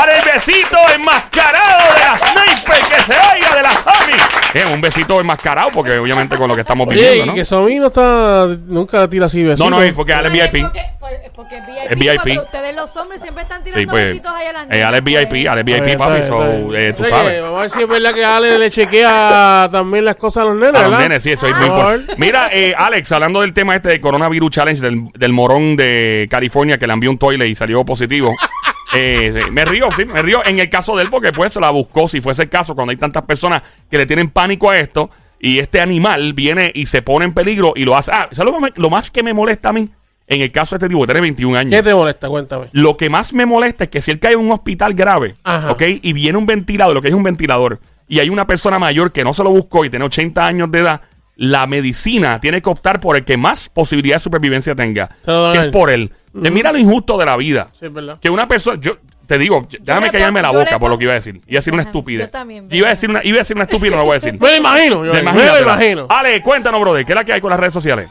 para 0.00 0.16
el 0.16 0.24
besito 0.24 0.76
enmascarado 0.94 1.94
de 1.94 2.00
la 2.00 2.18
sniper 2.18 2.78
que 2.88 3.02
se 3.12 3.18
oiga 3.34 3.54
de 3.56 3.62
la 3.62 3.70
Sami! 3.70 4.12
Es 4.54 4.64
un 4.66 4.80
besito 4.80 5.20
enmascarado 5.20 5.70
porque 5.72 5.98
obviamente 5.98 6.36
con 6.36 6.48
lo 6.48 6.54
que 6.54 6.62
estamos 6.62 6.88
Oye, 6.88 6.96
viviendo, 6.96 7.24
y 7.24 7.26
¿no? 7.28 7.34
que 7.34 7.44
Somi 7.44 7.78
no 7.78 7.86
está, 7.88 8.46
nunca 8.66 9.06
tira 9.08 9.26
así 9.26 9.42
besitos. 9.42 9.70
No, 9.70 9.76
no, 9.76 9.82
es 9.82 9.92
porque 9.92 10.12
Ale 10.14 10.28
es 10.28 10.50
VIP. 10.52 10.62
Porque, 10.64 11.30
porque 11.36 11.56
es 11.58 11.66
VIP. 11.66 11.90
Es 11.90 12.24
VIP. 12.24 12.38
ustedes 12.42 12.74
los 12.74 12.96
hombres 12.96 13.20
siempre 13.22 13.42
están 13.42 13.62
tirando 13.62 13.80
Sí, 13.80 13.86
pues. 13.86 14.06
besitos 14.06 14.32
ahí 14.32 14.46
a 14.46 14.52
las 14.52 14.64
Eh, 14.70 14.82
Ale 14.82 14.98
es 14.98 15.04
niñas, 15.04 15.28
VIP. 15.30 15.48
Ale 15.48 15.60
es 15.60 15.64
VIP, 15.66 15.82
Está 15.88 15.98
papi. 15.98 16.12
bien, 16.14 16.26
so, 16.28 16.42
está 16.42 16.56
bien. 16.56 16.74
eh, 16.82 16.92
tú 16.94 17.04
sabes. 17.04 17.42
Vamos 17.42 17.58
a 17.58 17.60
ver 17.62 17.70
si 17.70 17.82
es 17.82 17.88
verdad 17.88 18.14
que 18.14 18.24
Ale 18.24 18.58
le 18.58 18.70
chequea 18.70 19.68
también 19.70 20.04
las 20.04 20.16
cosas 20.16 20.42
a 20.42 20.46
los 20.46 20.56
nenes, 20.56 20.80
A 20.82 20.88
los 20.88 20.98
nenes, 20.98 21.22
sí, 21.22 21.30
eso 21.32 21.46
es 21.46 21.54
muy 21.56 21.66
importante. 21.66 22.14
Mira, 22.16 22.48
eh, 22.52 22.74
Alex, 22.76 23.12
hablando 23.12 23.42
del 23.42 23.52
tema 23.52 23.76
este 23.76 23.90
de 23.90 24.00
Coronavirus 24.00 24.50
Challenge 24.50 24.80
del, 24.80 25.10
del 25.14 25.32
morón 25.32 25.76
de 25.76 26.26
California 26.30 26.76
que 26.78 26.86
le 26.88 26.92
envió 26.94 27.10
un 27.10 27.18
toilet 27.18 27.48
y 27.48 27.54
salió 27.54 27.84
positivo. 27.84 28.34
Eh, 28.94 29.42
me 29.52 29.64
río, 29.64 29.88
sí, 29.96 30.04
me 30.04 30.20
río 30.22 30.42
en 30.44 30.58
el 30.58 30.68
caso 30.68 30.96
de 30.96 31.04
él 31.04 31.10
porque 31.10 31.32
pues 31.32 31.52
se 31.52 31.60
la 31.60 31.70
buscó, 31.70 32.08
si 32.08 32.20
fuese 32.20 32.42
el 32.42 32.48
caso, 32.48 32.74
cuando 32.74 32.90
hay 32.90 32.96
tantas 32.96 33.22
personas 33.22 33.62
que 33.90 33.98
le 33.98 34.06
tienen 34.06 34.30
pánico 34.30 34.70
a 34.70 34.78
esto 34.78 35.10
y 35.38 35.58
este 35.58 35.80
animal 35.80 36.32
viene 36.34 36.70
y 36.74 36.86
se 36.86 37.02
pone 37.02 37.24
en 37.24 37.32
peligro 37.32 37.72
y 37.76 37.84
lo 37.84 37.96
hace. 37.96 38.10
Ah, 38.12 38.28
¿sabes 38.32 38.52
lo, 38.52 38.60
más- 38.60 38.72
lo 38.76 38.90
más 38.90 39.10
que 39.10 39.22
me 39.22 39.32
molesta 39.32 39.68
a 39.68 39.72
mí? 39.72 39.88
En 40.26 40.42
el 40.42 40.52
caso 40.52 40.76
de 40.76 40.78
este 40.78 40.88
tipo, 40.88 41.00
que 41.00 41.06
tiene 41.06 41.20
21 41.22 41.58
años. 41.58 41.72
¿Qué 41.72 41.82
te 41.82 41.92
molesta? 41.94 42.28
Cuéntame. 42.28 42.66
Lo 42.72 42.96
que 42.96 43.10
más 43.10 43.32
me 43.32 43.46
molesta 43.46 43.84
es 43.84 43.90
que 43.90 44.00
si 44.00 44.10
él 44.12 44.20
cae 44.20 44.34
en 44.34 44.38
un 44.40 44.52
hospital 44.52 44.94
grave, 44.94 45.34
Ajá. 45.42 45.72
¿ok? 45.72 45.82
Y 46.02 46.12
viene 46.12 46.38
un 46.38 46.46
ventilador, 46.46 46.94
lo 46.94 47.02
que 47.02 47.08
es 47.08 47.14
un 47.14 47.24
ventilador, 47.24 47.80
y 48.06 48.20
hay 48.20 48.28
una 48.28 48.46
persona 48.46 48.78
mayor 48.78 49.10
que 49.12 49.24
no 49.24 49.32
se 49.32 49.42
lo 49.42 49.50
buscó 49.50 49.84
y 49.84 49.90
tiene 49.90 50.04
80 50.04 50.46
años 50.46 50.70
de 50.70 50.80
edad, 50.80 51.00
la 51.40 51.66
medicina 51.66 52.38
tiene 52.38 52.60
que 52.60 52.68
optar 52.68 53.00
por 53.00 53.16
el 53.16 53.24
que 53.24 53.38
más 53.38 53.70
posibilidad 53.70 54.16
de 54.16 54.20
supervivencia 54.20 54.74
tenga. 54.74 55.08
Se 55.22 55.30
lo 55.30 55.44
dan 55.44 55.52
que 55.54 55.58
es 55.64 55.72
por 55.72 55.88
él. 55.88 56.12
Que 56.42 56.50
mira 56.50 56.70
lo 56.70 56.76
injusto 56.76 57.16
de 57.16 57.24
la 57.24 57.34
vida. 57.38 57.68
Sí, 57.72 57.86
es 57.86 57.92
verdad. 57.94 58.18
Que 58.20 58.28
una 58.28 58.46
persona, 58.46 58.78
yo 58.78 58.98
te 59.26 59.38
digo, 59.38 59.66
déjame 59.80 60.10
callarme 60.10 60.42
la 60.42 60.50
boca 60.50 60.78
por 60.78 60.90
lo 60.90 60.98
que 60.98 61.04
iba 61.04 61.12
a 61.12 61.14
decir. 61.14 61.36
Iba 61.46 61.56
a 61.56 61.60
decir 61.60 61.72
una 61.72 61.82
estúpida. 61.82 62.24
yo 62.24 62.30
también, 62.30 62.68
Iba 62.70 62.88
a 62.88 62.90
decir 62.90 63.08
una, 63.08 63.24
iba 63.24 63.36
a 63.36 63.38
decir 63.38 63.56
una 63.56 63.64
estúpida, 63.64 63.92
no 63.92 63.96
lo 63.96 64.04
voy 64.04 64.10
a 64.10 64.14
decir. 64.16 64.34
Me 64.38 64.50
lo 64.50 64.56
imagino, 64.58 65.02
yo. 65.06 65.14
Me 65.14 65.22
lo 65.22 65.62
imagino. 65.62 66.06
Ale, 66.10 66.42
cuéntanos, 66.42 66.78
brother, 66.78 67.06
¿qué 67.06 67.12
es 67.12 67.16
la 67.16 67.24
que 67.24 67.32
hay 67.32 67.40
con 67.40 67.48
las 67.48 67.58
redes 67.58 67.72
sociales? 67.72 68.10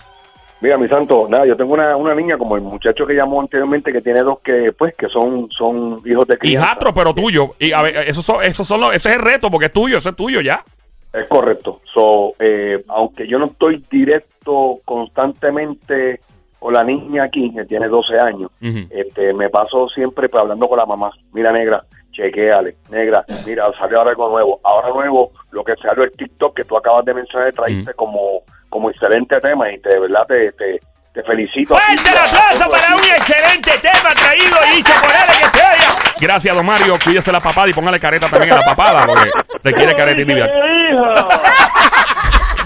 Mira, 0.62 0.80
mi 0.80 0.88
santo, 0.90 1.28
nada, 1.30 1.46
yo 1.46 1.56
tengo 1.56 1.76
una, 1.76 1.96
una 1.96 2.16
niña 2.16 2.36
como 2.36 2.56
el 2.56 2.64
muchacho 2.64 3.06
que 3.06 3.14
llamó 3.14 3.42
anteriormente 3.42 3.94
que 3.94 4.02
tiene 4.02 4.22
dos 4.22 4.40
que, 4.44 4.74
pues, 4.76 4.96
que 4.96 5.08
son, 5.08 5.48
son 5.56 6.02
hijos 6.04 6.28
de 6.28 6.36
crianza. 6.40 6.68
Hijastro, 6.68 6.94
pero 6.96 7.14
tuyo. 7.14 7.54
Y 7.60 7.74
a 7.74 7.84
ver, 7.84 7.96
esos 8.10 8.26
son, 8.26 8.44
esos 8.44 8.68
son 8.68 8.82
los, 8.82 8.96
ese 8.96 9.10
es 9.10 9.16
el 9.18 9.22
reto, 9.22 9.52
porque 9.52 9.68
es 9.68 9.74
tuyo, 9.74 10.00
ese 10.00 10.10
es 10.10 10.16
tuyo 10.16 10.42
ya. 10.42 10.64
Es 11.14 11.28
correcto. 11.28 11.82
So, 11.94 12.34
eh, 12.40 12.84
aunque 12.88 13.28
yo 13.28 13.40
no 13.40 13.48
estoy 13.48 13.84
directo 13.90 14.80
constantemente 14.86 16.22
con 16.60 16.74
la 16.74 16.84
niña 16.84 17.24
aquí, 17.24 17.52
que 17.54 17.66
tiene 17.66 17.88
12 17.88 18.20
años, 18.20 18.52
este, 18.62 19.34
me 19.34 19.50
paso 19.50 19.88
siempre 19.90 20.30
pues, 20.30 20.44
hablando 20.44 20.68
con 20.68 20.78
la 20.78 20.86
mamá. 20.86 21.12
Mira, 21.32 21.52
negra, 21.52 21.84
chequeale. 22.12 22.76
Negra, 22.90 23.26
mira, 23.46 23.72
salió 23.78 24.00
ahora 24.00 24.12
algo 24.12 24.30
nuevo. 24.30 24.60
Ahora 24.64 24.90
nuevo, 24.90 25.32
lo 25.52 25.64
que 25.64 25.76
salió 25.78 26.04
el 26.04 26.12
TikTok 26.12 26.56
que 26.56 26.66
tú 26.66 26.78
acabas 26.78 27.06
de 27.06 27.14
mencionar, 27.14 27.54
traíste 27.54 27.94
como, 27.94 28.44
como 28.70 28.90
excelente 28.90 29.40
tema 29.40 29.72
y 29.72 29.80
te, 29.80 29.90
de 29.90 30.00
verdad 30.00 30.28
te, 30.28 30.52
te, 30.52 30.80
te 31.14 31.24
felicito. 31.24 31.76
¡Fuerte 31.76 32.10
el 32.10 32.18
aplauso 32.18 32.70
para 32.70 32.96
un 32.96 33.04
excelente 33.04 33.72
tema 33.82 34.10
traído 34.10 34.58
y 34.72 34.78
dicho 34.78 34.94
por 35.02 35.12
él 35.12 35.28
que 35.28 35.58
se 35.58 35.64
oiga! 35.64 36.09
Gracias, 36.20 36.56
don 36.56 36.66
Mario. 36.66 36.98
Cuídese 37.04 37.32
la 37.32 37.40
papada 37.40 37.70
y 37.70 37.74
póngale 37.74 38.00
careta 38.00 38.28
también 38.28 38.54
a 38.54 38.58
la 38.58 38.66
papada, 38.66 39.06
porque 39.06 39.30
requiere 39.64 39.94
careta 39.94 40.22
individual. 40.22 40.52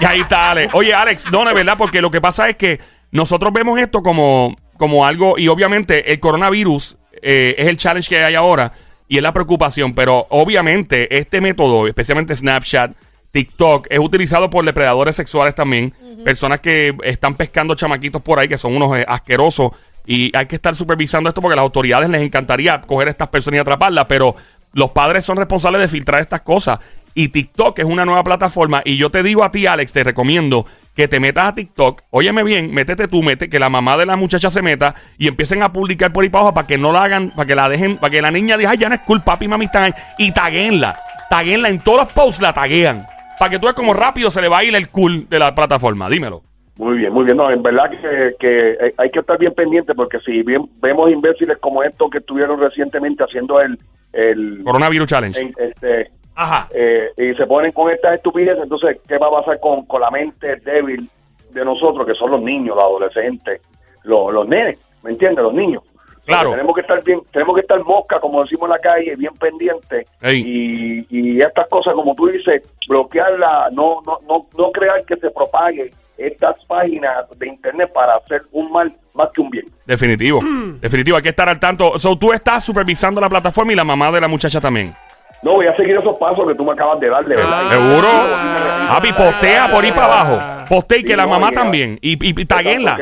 Y 0.00 0.04
ahí 0.04 0.20
está, 0.20 0.50
Alex. 0.50 0.74
Oye, 0.74 0.92
Alex, 0.92 1.30
no, 1.30 1.44
de 1.44 1.54
verdad, 1.54 1.76
porque 1.78 2.02
lo 2.02 2.10
que 2.10 2.20
pasa 2.20 2.48
es 2.48 2.56
que 2.56 2.80
nosotros 3.12 3.52
vemos 3.52 3.78
esto 3.78 4.02
como, 4.02 4.56
como 4.76 5.06
algo, 5.06 5.38
y 5.38 5.46
obviamente 5.46 6.12
el 6.12 6.18
coronavirus 6.18 6.98
eh, 7.22 7.54
es 7.56 7.68
el 7.68 7.76
challenge 7.76 8.08
que 8.08 8.24
hay 8.24 8.34
ahora 8.34 8.72
y 9.08 9.18
es 9.18 9.22
la 9.22 9.32
preocupación, 9.32 9.94
pero 9.94 10.26
obviamente 10.30 11.16
este 11.16 11.40
método, 11.40 11.86
especialmente 11.86 12.34
Snapchat, 12.34 12.92
TikTok, 13.30 13.86
es 13.90 13.98
utilizado 13.98 14.50
por 14.50 14.64
depredadores 14.64 15.16
sexuales 15.16 15.54
también, 15.54 15.94
personas 16.24 16.60
que 16.60 16.94
están 17.02 17.34
pescando 17.34 17.74
chamaquitos 17.74 18.22
por 18.22 18.38
ahí, 18.38 18.48
que 18.48 18.58
son 18.58 18.74
unos 18.74 18.98
eh, 18.98 19.04
asquerosos, 19.06 19.72
Y 20.06 20.36
hay 20.36 20.46
que 20.46 20.56
estar 20.56 20.74
supervisando 20.74 21.28
esto 21.28 21.40
porque 21.40 21.54
a 21.54 21.56
las 21.56 21.62
autoridades 21.62 22.10
les 22.10 22.22
encantaría 22.22 22.80
coger 22.82 23.08
a 23.08 23.10
estas 23.10 23.28
personas 23.28 23.58
y 23.58 23.60
atraparlas, 23.60 24.06
pero 24.06 24.36
los 24.72 24.90
padres 24.90 25.24
son 25.24 25.36
responsables 25.36 25.80
de 25.80 25.88
filtrar 25.88 26.20
estas 26.20 26.42
cosas. 26.42 26.80
Y 27.14 27.28
TikTok 27.28 27.78
es 27.78 27.84
una 27.84 28.04
nueva 28.04 28.24
plataforma. 28.24 28.82
Y 28.84 28.96
yo 28.96 29.10
te 29.10 29.22
digo 29.22 29.44
a 29.44 29.52
ti, 29.52 29.66
Alex, 29.66 29.92
te 29.92 30.02
recomiendo 30.02 30.66
que 30.94 31.06
te 31.06 31.20
metas 31.20 31.44
a 31.44 31.54
TikTok. 31.54 32.02
Óyeme 32.10 32.42
bien, 32.42 32.74
métete 32.74 33.06
tú, 33.06 33.22
mete, 33.22 33.48
que 33.48 33.60
la 33.60 33.70
mamá 33.70 33.96
de 33.96 34.04
la 34.04 34.16
muchacha 34.16 34.50
se 34.50 34.62
meta 34.62 34.96
y 35.16 35.28
empiecen 35.28 35.62
a 35.62 35.72
publicar 35.72 36.12
por 36.12 36.24
ahí 36.24 36.28
para 36.28 36.52
para 36.52 36.66
que 36.66 36.76
no 36.76 36.92
la 36.92 37.04
hagan, 37.04 37.30
para 37.30 37.46
que 37.46 37.54
la 37.54 37.68
dejen, 37.68 37.98
para 37.98 38.10
que 38.10 38.20
la 38.20 38.32
niña 38.32 38.56
diga, 38.56 38.74
ya 38.74 38.88
no 38.88 38.96
es 38.96 39.00
cool, 39.02 39.22
papi 39.22 39.44
y 39.44 39.48
mami 39.48 39.66
están 39.66 39.84
ahí. 39.84 39.94
Y 40.18 40.32
taguenla. 40.32 40.98
Taguenla 41.30 41.68
en 41.68 41.78
todos 41.78 41.98
los 41.98 42.12
posts, 42.12 42.42
la 42.42 42.52
taguean. 42.52 43.06
Para 43.38 43.50
que 43.50 43.58
tú 43.58 43.66
veas 43.66 43.76
como 43.76 43.94
rápido 43.94 44.30
se 44.30 44.40
le 44.40 44.48
va 44.48 44.58
a 44.58 44.64
ir 44.64 44.74
el 44.74 44.88
cool 44.88 45.28
de 45.28 45.38
la 45.38 45.54
plataforma. 45.54 46.08
Dímelo. 46.08 46.42
Muy 46.76 46.98
bien, 46.98 47.12
muy 47.12 47.24
bien. 47.24 47.36
No, 47.36 47.50
en 47.50 47.62
verdad 47.62 47.88
que, 47.90 48.34
que 48.38 48.92
hay 48.96 49.10
que 49.10 49.20
estar 49.20 49.38
bien 49.38 49.54
pendiente 49.54 49.94
porque 49.94 50.18
si 50.20 50.42
bien 50.42 50.68
vemos 50.80 51.10
imbéciles 51.10 51.58
como 51.58 51.82
estos 51.84 52.10
que 52.10 52.18
estuvieron 52.18 52.58
recientemente 52.60 53.22
haciendo 53.22 53.60
el... 53.60 53.78
el 54.12 54.62
Coronavirus 54.64 55.06
Challenge. 55.06 55.40
en- 55.40 55.54
este, 55.56 56.10
Ajá. 56.34 56.68
eh, 56.74 57.10
y 57.16 57.34
se 57.34 57.46
ponen 57.46 57.70
con 57.70 57.92
estas 57.92 58.14
estupideces, 58.16 58.64
entonces, 58.64 58.98
¿qué 59.06 59.18
va 59.18 59.28
a 59.28 59.42
pasar 59.42 59.60
con, 59.60 59.84
con 59.86 60.00
la 60.00 60.10
mente 60.10 60.56
débil 60.64 61.08
de 61.52 61.64
nosotros, 61.64 62.04
que 62.06 62.14
son 62.14 62.32
los 62.32 62.42
niños, 62.42 62.74
los 62.74 62.84
adolescentes, 62.84 63.60
los, 64.02 64.32
los 64.32 64.48
nenes, 64.48 64.76
¿me 65.04 65.12
entiendes? 65.12 65.44
Los 65.44 65.54
niños. 65.54 65.82
Claro. 66.26 66.50
Tenemos 66.52 66.74
que 66.74 66.80
estar 66.80 67.04
bien, 67.04 67.20
tenemos 67.32 67.54
que 67.54 67.60
estar 67.60 67.84
mosca, 67.84 68.18
como 68.18 68.42
decimos 68.42 68.64
en 68.64 68.70
la 68.70 68.78
calle, 68.80 69.14
bien 69.14 69.34
pendiente. 69.34 70.06
Y, 70.32 71.06
y 71.10 71.38
estas 71.40 71.68
cosas, 71.68 71.94
como 71.94 72.14
tú 72.16 72.26
dices, 72.26 72.62
bloquearla, 72.88 73.68
no, 73.72 74.00
no, 74.04 74.18
no, 74.26 74.46
no 74.58 74.72
crear 74.72 75.04
que 75.04 75.14
se 75.16 75.30
propague 75.30 75.92
estas 76.18 76.56
páginas 76.66 77.26
de 77.38 77.48
internet 77.48 77.90
para 77.92 78.16
hacer 78.16 78.42
un 78.52 78.70
mal 78.70 78.94
más 79.14 79.28
que 79.34 79.40
un 79.40 79.50
bien. 79.50 79.66
Definitivo. 79.86 80.40
Definitivo, 80.80 81.16
hay 81.16 81.22
que 81.22 81.28
estar 81.30 81.48
al 81.48 81.60
tanto. 81.60 81.98
So, 81.98 82.16
tú 82.18 82.32
estás 82.32 82.64
supervisando 82.64 83.20
la 83.20 83.28
plataforma 83.28 83.72
y 83.72 83.76
la 83.76 83.84
mamá 83.84 84.10
de 84.10 84.20
la 84.20 84.28
muchacha 84.28 84.60
también. 84.60 84.94
No 85.42 85.52
voy 85.52 85.66
a 85.66 85.76
seguir 85.76 85.96
esos 85.96 86.16
pasos 86.18 86.46
que 86.48 86.54
tú 86.54 86.64
me 86.64 86.72
acabas 86.72 86.98
de 87.00 87.10
dar, 87.10 87.24
de 87.24 87.36
verdad. 87.36 87.62
Ah. 87.64 87.70
¿Seguro? 87.70 88.08
Ah. 88.10 88.86
Papi, 88.94 89.12
postea 89.12 89.68
por 89.68 89.84
ahí 89.84 89.92
para 89.92 90.06
abajo. 90.06 90.66
Postea 90.68 90.98
y 90.98 91.02
que 91.02 91.10
Sí, 91.10 91.16
la 91.16 91.24
no, 91.24 91.30
mamá 91.30 91.52
también. 91.52 91.98
Y, 92.00 92.12
y, 92.12 92.40
y 92.40 92.44
taguenla. 92.46 92.98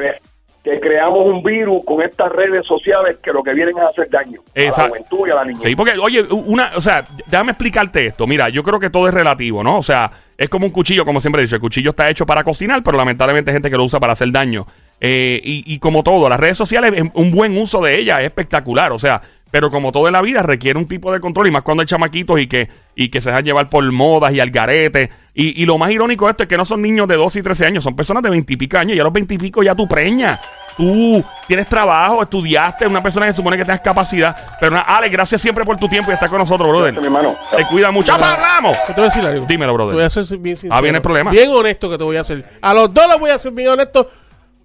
Que, 0.62 0.70
cre- 0.70 0.74
que 0.74 0.80
creamos 0.80 1.24
un 1.24 1.42
virus 1.42 1.82
con 1.84 2.02
estas 2.02 2.30
redes 2.32 2.66
sociales 2.66 3.16
que 3.22 3.32
lo 3.32 3.42
que 3.42 3.52
vienen 3.52 3.76
es 3.76 3.84
hacer 3.84 4.08
daño 4.10 4.40
a 4.54 4.58
la 4.58 4.64
Exacto. 4.64 4.90
juventud 4.90 5.28
y 5.28 5.30
a 5.30 5.34
la 5.34 5.44
niñez. 5.44 5.62
Sí, 5.62 5.74
porque, 5.76 5.92
oye, 6.00 6.22
una, 6.30 6.70
o 6.76 6.80
sea, 6.80 7.04
déjame 7.26 7.52
explicarte 7.52 8.06
esto. 8.06 8.26
Mira, 8.26 8.48
yo 8.48 8.62
creo 8.62 8.78
que 8.78 8.90
todo 8.90 9.08
es 9.08 9.14
relativo, 9.14 9.62
¿no? 9.62 9.78
O 9.78 9.82
sea, 9.82 10.10
es 10.38 10.48
como 10.48 10.66
un 10.66 10.72
cuchillo, 10.72 11.04
como 11.04 11.20
siempre 11.20 11.42
he 11.42 11.44
dicho. 11.44 11.56
El 11.56 11.60
cuchillo 11.60 11.90
está 11.90 12.08
hecho 12.10 12.26
para 12.26 12.44
cocinar, 12.44 12.82
pero 12.82 12.96
lamentablemente 12.96 13.50
hay 13.50 13.54
gente 13.56 13.70
que 13.70 13.76
lo 13.76 13.84
usa 13.84 13.98
para 14.00 14.12
hacer 14.12 14.30
daño. 14.30 14.66
Eh, 15.00 15.40
y, 15.42 15.64
y 15.74 15.78
como 15.80 16.02
todo, 16.04 16.28
las 16.28 16.38
redes 16.38 16.56
sociales, 16.56 16.92
un 17.14 17.30
buen 17.32 17.56
uso 17.58 17.80
de 17.82 17.98
ellas 17.98 18.20
es 18.20 18.26
espectacular. 18.26 18.92
O 18.92 18.98
sea, 18.98 19.20
pero 19.52 19.70
como 19.70 19.92
todo 19.92 20.06
en 20.06 20.14
la 20.14 20.22
vida 20.22 20.42
requiere 20.42 20.78
un 20.78 20.88
tipo 20.88 21.12
de 21.12 21.20
control, 21.20 21.46
y 21.46 21.50
más 21.50 21.60
cuando 21.60 21.82
hay 21.82 21.86
chamaquitos 21.86 22.40
y 22.40 22.46
que, 22.46 22.70
y 22.96 23.10
que 23.10 23.20
se 23.20 23.28
dejan 23.28 23.44
llevar 23.44 23.68
por 23.68 23.84
modas 23.92 24.32
y 24.32 24.40
algaretes. 24.40 25.10
Y, 25.34 25.62
y 25.62 25.66
lo 25.66 25.76
más 25.76 25.90
irónico 25.90 26.24
de 26.24 26.30
esto 26.30 26.42
es 26.44 26.48
que 26.48 26.56
no 26.56 26.64
son 26.64 26.80
niños 26.80 27.06
de 27.06 27.16
12 27.16 27.38
y 27.38 27.42
13 27.42 27.66
años, 27.66 27.84
son 27.84 27.94
personas 27.94 28.22
de 28.22 28.30
20 28.30 28.50
y 28.50 28.56
pico 28.56 28.78
años. 28.78 28.96
Y 28.96 29.00
a 29.00 29.04
los 29.04 29.12
20 29.12 29.34
y 29.34 29.38
pico 29.38 29.62
ya 29.62 29.74
tú 29.74 29.86
preñas. 29.86 30.40
Tú 30.74 31.22
tienes 31.46 31.66
trabajo, 31.66 32.22
estudiaste, 32.22 32.86
una 32.86 33.02
persona 33.02 33.26
que 33.26 33.34
supone 33.34 33.58
que 33.58 33.64
tengas 33.66 33.82
capacidad. 33.82 34.34
Pero 34.58 34.72
nada, 34.72 34.84
Alex, 34.84 35.12
gracias 35.12 35.42
siempre 35.42 35.66
por 35.66 35.76
tu 35.76 35.86
tiempo 35.86 36.10
y 36.10 36.14
estar 36.14 36.30
con 36.30 36.38
nosotros, 36.38 36.66
brother. 36.66 36.94
Gracias, 36.94 37.12
mi 37.12 37.18
hermano. 37.18 37.38
Te 37.54 37.66
cuida 37.66 37.90
mucho. 37.90 38.14
¡Apa, 38.14 38.36
Ramos! 38.36 38.78
Yo 38.88 38.94
te 38.94 39.00
voy 39.02 39.02
a 39.02 39.14
decir 39.14 39.26
algo. 39.26 39.44
Dímelo, 39.44 39.74
brother. 39.74 39.92
Te 39.92 39.96
voy 39.96 40.04
a 40.04 40.10
ser 40.10 40.38
bien 40.38 40.56
sincero. 40.56 40.74
Ah, 40.74 40.80
viene 40.80 40.96
el 40.96 41.02
problema. 41.02 41.30
Bien 41.30 41.50
honesto 41.50 41.90
que 41.90 41.98
te 41.98 42.04
voy 42.04 42.16
a 42.16 42.22
hacer. 42.22 42.42
A 42.62 42.72
los 42.72 42.92
dos 42.94 43.06
les 43.06 43.20
voy 43.20 43.30
a 43.30 43.36
ser 43.36 43.52
bien 43.52 43.68
honesto. 43.68 44.08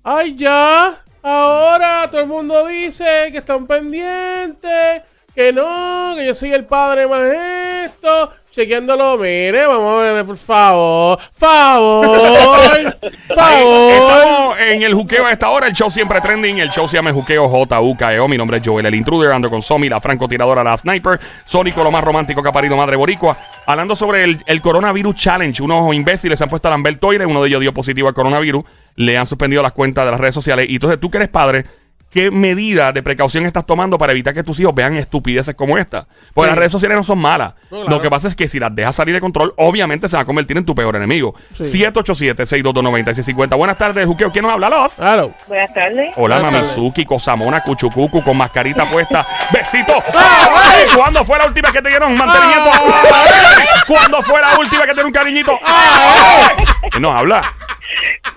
Ay, 0.02 0.36
ya. 0.38 0.96
Ahora 1.28 2.08
todo 2.10 2.22
el 2.22 2.28
mundo 2.28 2.68
dice 2.68 3.04
que 3.34 3.40
están 3.40 3.68
pendientes. 3.68 5.02
Que 5.36 5.52
no, 5.52 6.16
que 6.16 6.26
yo 6.26 6.34
soy 6.34 6.54
el 6.54 6.64
padre 6.64 7.06
más 7.06 7.22
esto. 7.22 8.32
Chequeándolo. 8.50 9.18
Mire, 9.18 9.68
vamos 9.68 10.02
a 10.02 10.14
ver, 10.14 10.26
por 10.26 10.38
favor. 10.38 11.20
Favor. 11.34 12.08
Favor. 13.36 13.92
Estamos 13.92 14.58
en 14.62 14.82
el 14.84 14.94
juqueo 14.94 15.26
a 15.26 15.32
esta 15.34 15.50
hora. 15.50 15.68
El 15.68 15.74
show 15.74 15.92
siempre 15.92 16.22
trending. 16.22 16.60
El 16.60 16.70
show 16.72 16.88
se 16.88 16.96
llama 16.96 17.12
Juqueo 17.12 17.48
J-U-K-E-O. 17.50 18.28
Mi 18.30 18.38
nombre 18.38 18.58
es 18.58 18.64
Joel, 18.66 18.86
el 18.86 18.96
intruder. 18.96 19.34
Ando 19.34 19.50
con 19.50 19.62
Somi, 19.62 19.90
la 19.90 20.00
francotiradora, 20.00 20.64
la 20.64 20.78
sniper. 20.78 21.20
Sónico, 21.44 21.84
lo 21.84 21.92
más 21.92 22.04
romántico 22.04 22.42
que 22.42 22.50
ha 22.50 22.54
parido 22.54 22.78
madre 22.78 22.96
boricua. 22.96 23.38
Hablando 23.66 23.96
sobre 23.96 24.24
el, 24.24 24.42
el 24.48 24.62
coronavirus 24.62 25.16
challenge. 25.16 25.62
Unos 25.62 25.94
imbéciles 25.94 26.40
se 26.40 26.46
han 26.46 26.50
puesto 26.50 26.70
a 26.70 26.72
lamber 26.72 26.96
toile. 26.96 27.26
Uno 27.26 27.44
de 27.44 27.50
ellos 27.50 27.62
dio 27.62 27.74
positivo 27.74 28.08
al 28.08 28.16
coronavirus. 28.16 28.64
Le 28.98 29.18
han 29.18 29.26
suspendido 29.26 29.64
las 29.64 29.72
cuentas 29.72 30.04
de 30.06 30.12
las 30.12 30.20
redes 30.20 30.36
sociales. 30.36 30.66
Y 30.70 30.74
entonces 30.76 31.00
tú 31.00 31.10
que 31.10 31.18
eres 31.18 31.30
padre. 31.30 31.64
¿Qué 32.10 32.32
medida 32.32 32.94
de 32.94 33.04
precaución 33.04 33.46
estás 33.46 33.66
tomando 33.66 33.98
para 33.98 34.14
evitar 34.14 34.34
que 34.34 34.42
tus 34.42 34.58
hijos 34.62 34.74
vean 34.74 34.96
estupideces 34.96 35.54
como 35.56 35.78
esta? 35.78 36.08
Porque 36.34 36.48
Sí. 36.48 36.52
las 36.52 36.58
redes 36.58 36.72
sociales 36.72 36.98
no 36.98 37.04
son 37.04 37.20
malas. 37.20 37.54
No, 37.70 37.82
claro. 37.82 37.90
Lo 37.98 38.02
que 38.02 38.10
pasa 38.10 38.30
es 38.30 38.36
que 38.36 38.48
si 38.48 38.60
las 38.62 38.74
dejas 38.74 38.96
salir 38.96 39.14
de 39.14 39.20
control, 39.20 39.54
obviamente 39.58 40.08
se 40.08 40.16
va 40.16 40.22
a 40.22 40.26
convertir 40.26 40.56
en 40.58 40.66
tu 40.66 40.74
peor 40.74 40.96
enemigo. 40.96 41.36
Sí. 41.52 41.66
787-622-9650. 41.66 43.58
Buenas 43.58 43.78
tardes, 43.78 44.06
Juqueo. 44.08 44.32
¿Quién 44.32 44.44
nos 44.44 44.54
habla? 44.54 44.70
Los? 44.70 44.94
Claro. 44.94 45.34
Buenas 45.48 45.74
tardes. 45.74 46.14
Hola. 46.16 46.40
Mamizuki, 46.40 47.06
Cosamona, 47.06 47.62
Cuchucucu, 47.62 48.24
con 48.24 48.38
mascarita 48.38 48.86
puesta. 48.90 49.26
¡Besito! 49.52 49.94
¡Ay! 50.18 50.86
¿Cuándo 50.96 51.26
fue 51.26 51.38
la 51.38 51.46
última 51.48 51.72
que 51.74 51.82
te 51.82 51.90
dieron 51.90 52.16
mantenimiento? 52.18 52.70
¡Ay! 52.74 53.66
¿Cuándo 53.88 54.22
fue 54.22 54.40
la 54.42 54.58
última 54.58 54.82
que 54.84 54.88
te 54.88 54.94
dieron 54.94 55.08
un 55.08 55.14
cariñito? 55.14 55.60
¡Ay! 55.62 56.56
¿Quién 56.90 57.02
nos 57.02 57.14
habla? 57.14 57.54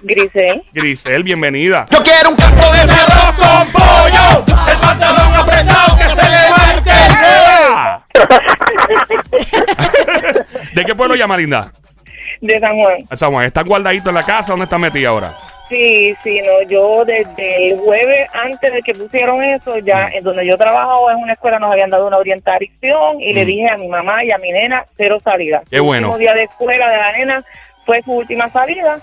Grisel. 0.02 0.62
Grisel, 0.72 1.22
bienvenida. 1.22 1.86
Yo 1.90 1.98
quiero 2.02 2.30
un 2.30 2.36
campo 2.36 2.72
de 2.72 2.80
arroz 2.80 3.34
con 3.36 3.70
pollo, 3.72 4.44
el 4.70 4.78
pantalón 4.78 5.34
apretado 5.34 5.96
que 5.98 6.08
se 6.08 6.28
le 6.28 6.50
marque. 6.50 6.90
¿De 10.74 10.84
qué 10.84 10.94
pueblo 10.94 11.14
llama, 11.14 11.36
linda? 11.36 11.72
De 12.40 12.58
San 12.60 12.76
Juan. 12.76 13.06
San 13.16 13.30
Juan. 13.32 13.44
¿Estás 13.46 13.64
guardadito 13.64 14.08
en 14.10 14.14
la 14.14 14.22
casa? 14.22 14.52
¿Dónde 14.52 14.64
estás 14.64 14.78
metida 14.78 15.08
ahora? 15.10 15.34
Sí, 15.68 16.14
sí, 16.24 16.40
no, 16.42 16.62
yo 16.68 17.04
desde 17.04 17.68
el 17.70 17.78
jueves 17.78 18.28
antes 18.34 18.72
de 18.72 18.82
que 18.82 18.92
pusieron 18.94 19.42
eso, 19.44 19.78
ya 19.78 20.08
Mm. 20.08 20.12
en 20.16 20.24
donde 20.24 20.44
yo 20.46 20.56
trabajo 20.58 21.08
en 21.12 21.18
una 21.18 21.34
escuela 21.34 21.60
nos 21.60 21.70
habían 21.70 21.90
dado 21.90 22.08
una 22.08 22.16
orientación 22.16 23.20
y 23.20 23.32
le 23.34 23.44
Mm. 23.44 23.46
dije 23.46 23.68
a 23.68 23.76
mi 23.76 23.86
mamá 23.86 24.24
y 24.24 24.32
a 24.32 24.38
mi 24.38 24.50
nena 24.50 24.84
cero 24.96 25.18
salida. 25.22 25.62
Qué 25.70 25.76
El 25.76 25.82
bueno. 25.82 26.08
último 26.08 26.18
día 26.18 26.34
de 26.34 26.42
escuela 26.44 26.90
de 26.90 26.96
la 26.96 27.12
nena 27.12 27.44
fue 27.86 28.02
su 28.02 28.10
última 28.12 28.48
salida. 28.50 28.98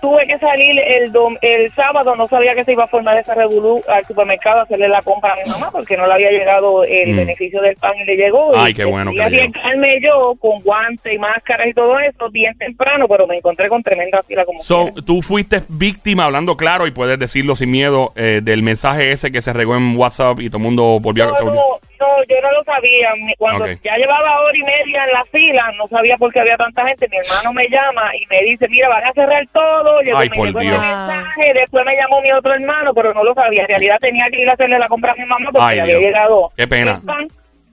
Tuve 0.00 0.26
que 0.28 0.38
salir 0.38 0.78
el 0.80 1.12
dom- 1.12 1.36
el 1.42 1.70
sábado, 1.72 2.14
no 2.14 2.28
sabía 2.28 2.54
que 2.54 2.64
se 2.64 2.72
iba 2.72 2.84
a 2.84 2.88
formar 2.88 3.18
esa 3.18 3.34
revolú 3.34 3.82
al 3.88 4.04
supermercado 4.04 4.60
a 4.60 4.62
hacerle 4.62 4.88
la 4.88 5.02
compra 5.02 5.32
a 5.32 5.36
mi 5.44 5.50
mamá 5.50 5.70
porque 5.72 5.96
no 5.96 6.06
le 6.06 6.14
había 6.14 6.30
llegado 6.30 6.84
el 6.84 7.14
Mm. 7.14 7.16
beneficio 7.16 7.60
del 7.60 7.74
pan 7.76 7.92
y 7.96 8.04
le 8.04 8.16
llegó. 8.16 8.56
Ay, 8.56 8.70
Y 8.70 8.74
qué 8.74 8.84
bueno 8.84 9.10
llegó. 9.10 9.24
arriesgarme 9.24 9.96
yo 10.00 10.34
con 10.38 10.60
guantes 10.62 11.12
y 11.12 11.18
máscaras 11.18 11.66
y 11.66 11.74
todo 11.74 11.98
eso 11.98 12.30
bien 12.30 12.56
temprano, 12.58 13.08
pero 13.08 13.26
me 13.26 13.36
encontré 13.38 13.68
con 13.68 13.82
tremenda 13.82 14.22
fila 14.22 14.44
como 14.44 14.62
So, 14.62 14.84
quiera. 14.92 15.02
tú 15.04 15.20
fuiste 15.22 15.62
víctima, 15.68 16.26
hablando 16.26 16.56
claro, 16.56 16.86
y 16.86 16.92
puedes 16.92 17.18
decirlo 17.18 17.56
sin 17.56 17.70
miedo, 17.70 18.12
eh, 18.14 18.40
del 18.42 18.62
mensaje 18.62 19.10
ese 19.10 19.32
que 19.32 19.42
se 19.42 19.52
regó 19.52 19.74
en 19.76 19.96
WhatsApp 19.96 20.38
y 20.40 20.48
todo 20.48 20.58
el 20.58 20.64
mundo 20.64 20.98
volvió 21.00 21.24
a... 21.24 21.28
no, 22.00 22.06
yo 22.28 22.36
no 22.42 22.52
lo 22.52 22.64
sabía. 22.64 23.10
Cuando 23.38 23.66
ya 23.66 23.96
llevaba 23.96 24.40
hora 24.40 24.56
y 24.58 24.62
media 24.62 25.04
en 25.04 25.12
la 25.12 25.24
fila, 25.26 25.72
no 25.76 25.86
sabía 25.88 26.16
por 26.16 26.32
qué 26.32 26.40
había 26.40 26.56
tanta 26.56 26.86
gente. 26.86 27.08
Mi 27.10 27.16
hermano 27.18 27.52
me 27.52 27.68
llama 27.68 28.10
y 28.16 28.26
me 28.26 28.40
dice, 28.50 28.66
mira, 28.68 28.88
van 28.88 29.04
a 29.04 29.12
cerrar 29.12 29.44
todo. 29.52 30.00
Llegó, 30.02 30.18
Ay, 30.18 30.28
por 30.30 30.46
Dios. 30.48 30.54
mensaje. 30.80 31.52
Después 31.54 31.84
me 31.86 31.96
llamó 31.96 32.20
mi 32.22 32.32
otro 32.32 32.54
hermano, 32.54 32.92
pero 32.94 33.12
no 33.14 33.24
lo 33.24 33.34
sabía. 33.34 33.62
En 33.62 33.68
realidad 33.68 33.96
tenía 34.00 34.26
que 34.30 34.40
ir 34.42 34.48
a 34.50 34.54
hacerle 34.54 34.78
la 34.78 34.88
compra 34.88 35.12
a 35.12 35.14
mi 35.16 35.24
mamá 35.24 35.50
porque 35.52 35.66
Ay, 35.66 35.78
había 35.80 35.98
Dios. 35.98 36.04
llegado. 36.06 36.50
Qué 36.56 36.66
pena. 36.66 37.00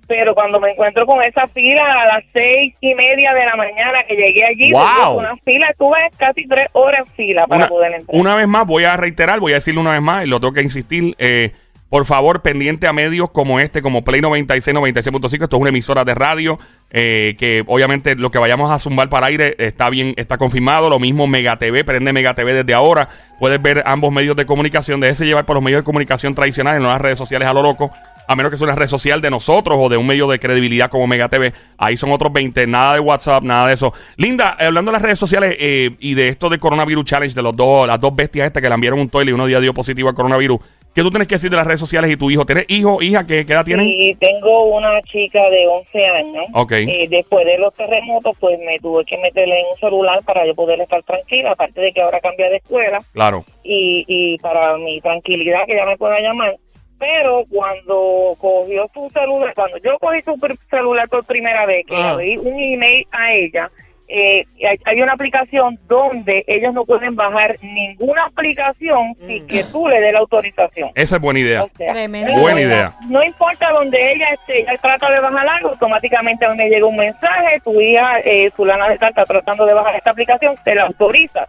Pero 0.08 0.36
cuando 0.36 0.60
me 0.60 0.70
encuentro 0.70 1.04
con 1.08 1.24
esa 1.24 1.48
fila 1.48 1.84
a 1.84 2.06
las 2.06 2.24
seis 2.32 2.76
y 2.80 2.94
media 2.94 3.34
de 3.34 3.44
la 3.44 3.56
mañana 3.56 4.04
que 4.08 4.16
llegué 4.16 4.46
allí, 4.46 4.72
¡Wow! 4.72 4.84
tuve 4.84 5.18
una 5.18 5.36
fila, 5.38 5.68
estuve 5.72 5.98
casi 6.16 6.48
tres 6.48 6.68
horas 6.74 7.00
en 7.00 7.14
fila 7.16 7.48
para 7.48 7.58
una, 7.62 7.68
poder 7.70 7.94
entrar. 7.96 8.22
una 8.22 8.36
vez 8.36 8.48
más, 8.48 8.68
voy 8.68 8.84
a 8.84 8.96
reiterar, 8.98 9.40
voy 9.40 9.54
a 9.54 9.56
decirlo 9.56 9.82
una 9.82 9.94
vez 9.94 10.04
más, 10.04 10.24
y 10.24 10.28
lo 10.30 10.40
tengo 10.40 10.54
que 10.54 10.62
insistir. 10.62 11.16
eh, 11.18 11.54
por 11.90 12.06
favor, 12.06 12.42
pendiente 12.42 12.88
a 12.88 12.94
medios 12.94 13.30
como 13.30 13.60
este, 13.60 13.82
como 13.82 14.04
Play 14.04 14.20
96, 14.22 14.76
96.5. 14.76 15.44
Esto 15.44 15.56
es 15.56 15.62
una 15.62 15.70
emisora 15.70 16.04
de 16.04 16.16
radio. 16.16 16.60
eh, 16.92 17.36
que 17.38 17.64
obviamente 17.68 18.16
lo 18.16 18.32
que 18.32 18.40
vayamos 18.40 18.72
a 18.72 18.80
zumbar 18.80 19.10
para 19.10 19.28
aire 19.28 19.56
está 19.60 19.90
bien, 19.90 20.14
está 20.18 20.38
confirmado. 20.38 20.90
Lo 20.90 21.00
mismo 21.00 21.28
Mega 21.28 21.58
TV, 21.58 21.84
prende 21.84 22.14
Mega 22.14 22.34
TV 22.34 22.54
desde 22.54 22.74
ahora. 22.74 23.10
Puedes 23.40 23.62
ver 23.62 23.84
ambos 23.86 24.12
medios 24.12 24.36
de 24.36 24.46
comunicación. 24.46 25.00
Déjese 25.00 25.26
llevar 25.26 25.46
por 25.46 25.56
los 25.56 25.64
medios 25.64 25.82
de 25.82 25.86
comunicación 25.86 26.34
tradicionales, 26.34 26.82
no 26.82 26.88
las 26.88 27.02
redes 27.02 27.18
sociales 27.18 27.48
a 27.48 27.54
lo 27.54 27.62
loco. 27.62 27.92
A 28.28 28.36
menos 28.36 28.50
que 28.50 28.58
sea 28.58 28.66
una 28.66 28.76
red 28.76 28.88
social 28.88 29.22
de 29.22 29.30
nosotros 29.30 29.78
o 29.80 29.88
de 29.88 29.98
un 29.98 30.08
medio 30.08 30.28
de 30.28 30.40
credibilidad 30.40 30.90
como 30.90 31.06
Mega 31.06 31.30
TV. 31.30 31.54
Ahí 31.78 31.96
son 31.96 32.12
otros 32.12 32.34
20. 32.34 32.66
Nada 32.66 32.96
de 32.96 33.00
WhatsApp, 33.00 33.44
nada 33.44 33.68
de 33.68 33.76
eso. 33.76 33.94
Linda, 34.18 34.58
eh, 34.60 34.66
hablando 34.66 34.90
de 34.90 34.94
las 34.94 35.02
redes 35.04 35.20
sociales 35.20 35.56
eh, 35.60 35.96
y 36.00 36.16
de 36.16 36.30
esto 36.30 36.50
de 36.50 36.58
Coronavirus 36.58 37.06
Challenge, 37.06 37.36
de 37.36 37.42
los 37.44 37.56
dos, 37.56 37.88
las 37.88 38.00
dos 38.00 38.16
bestias 38.16 38.48
estas 38.48 38.64
que 38.64 38.70
le 38.70 38.74
enviaron 38.74 39.00
un 39.00 39.10
toile 39.10 39.30
y 39.30 39.34
uno 39.34 39.46
día 39.46 39.60
dio 39.60 39.74
positivo 39.74 40.10
al 40.10 40.16
coronavirus. 40.16 40.60
¿Qué 40.96 41.02
tú 41.02 41.10
tienes 41.10 41.28
que 41.28 41.36
decir 41.36 41.50
de 41.52 41.58
las 41.58 41.68
redes 41.68 41.82
sociales 41.82 42.10
y 42.10 42.16
tu 42.16 42.32
hijo? 42.32 42.46
¿Tienes 42.46 42.64
hijo, 42.70 43.02
hija? 43.02 43.28
¿Qué, 43.28 43.46
qué 43.46 43.52
edad 43.52 43.66
tienen? 43.66 43.86
Y 43.86 44.16
tengo 44.16 44.64
una 44.78 45.02
chica 45.02 45.42
de 45.50 45.68
11 45.68 46.06
años. 46.08 46.46
Ok. 46.54 46.72
Eh, 46.72 47.08
después 47.10 47.46
de 47.46 47.58
los 47.58 47.74
terremotos, 47.74 48.38
pues 48.40 48.58
me 48.60 48.80
tuve 48.80 49.04
que 49.04 49.18
meterle 49.18 49.60
en 49.60 49.66
un 49.74 49.78
celular 49.78 50.20
para 50.26 50.46
yo 50.48 50.56
poder 50.56 50.80
estar 50.80 51.04
tranquila. 51.04 51.52
Aparte 51.52 51.82
de 51.82 51.92
que 51.92 52.02
ahora 52.02 52.22
cambié 52.22 52.50
de 52.50 52.56
escuela 52.58 53.04
Claro. 53.12 53.44
y, 53.62 54.06
y 54.08 54.38
para 54.38 54.78
mi 54.78 55.02
tranquilidad, 55.02 55.66
que 55.66 55.74
ella 55.74 55.86
me 55.86 55.98
pueda 55.98 56.18
llamar, 56.22 56.56
Pero 56.98 57.44
cuando 57.52 58.36
cogió 58.40 58.90
su 58.94 59.10
celular, 59.10 59.54
cuando 59.54 59.78
yo 59.80 59.98
cogí 60.00 60.22
su 60.22 60.40
celular 60.70 61.10
por 61.10 61.26
primera 61.26 61.66
vez, 61.66 61.86
que 61.86 61.94
Ah. 61.98 62.16
le 62.18 62.24
di 62.24 62.38
un 62.38 62.58
email 62.58 63.06
a 63.12 63.34
ella, 63.34 63.70
eh, 64.08 64.46
hay, 64.68 64.78
hay 64.86 65.02
una 65.02 65.14
aplicación 65.14 65.80
donde 65.88 66.44
ellos 66.48 66.74
no 66.74 66.86
pueden 66.86 67.16
bajar 67.16 67.58
ninguna 67.62 68.26
aplicación 68.26 69.16
sin 69.26 69.46
que 69.48 69.64
tú 69.66 69.88
le 69.88 70.00
des 70.00 70.14
la 70.14 70.20
autorización. 70.20 70.92
Esa 70.96 71.16
es 71.16 71.22
buena 71.22 71.40
idea. 71.40 71.64
O 71.64 71.70
sea, 71.76 71.94
Tremendo. 71.94 72.34
Buena 72.40 72.62
idea. 72.62 72.94
No 73.10 73.24
importa 73.24 73.72
donde 73.72 74.14
ella 74.14 74.28
esté, 74.30 74.62
ella 74.62 74.74
trata 74.82 75.10
de 75.12 75.20
bajar 75.20 75.48
algo, 75.48 75.70
automáticamente 75.70 76.46
a 76.46 76.50
mí 76.50 76.58
me 76.58 76.70
llega 76.70 76.86
un 76.86 76.96
mensaje, 76.98 77.60
tu 77.64 77.80
hija, 77.82 78.20
eh, 78.20 78.50
fulana 78.52 78.88
de 78.90 78.98
tal, 78.98 79.10
está 79.10 79.26
tratando 79.26 79.66
de 79.66 79.74
bajar 79.74 79.96
esta 79.96 80.12
aplicación, 80.12 80.56
te 80.64 80.76
la 80.76 80.84
autoriza. 80.84 81.48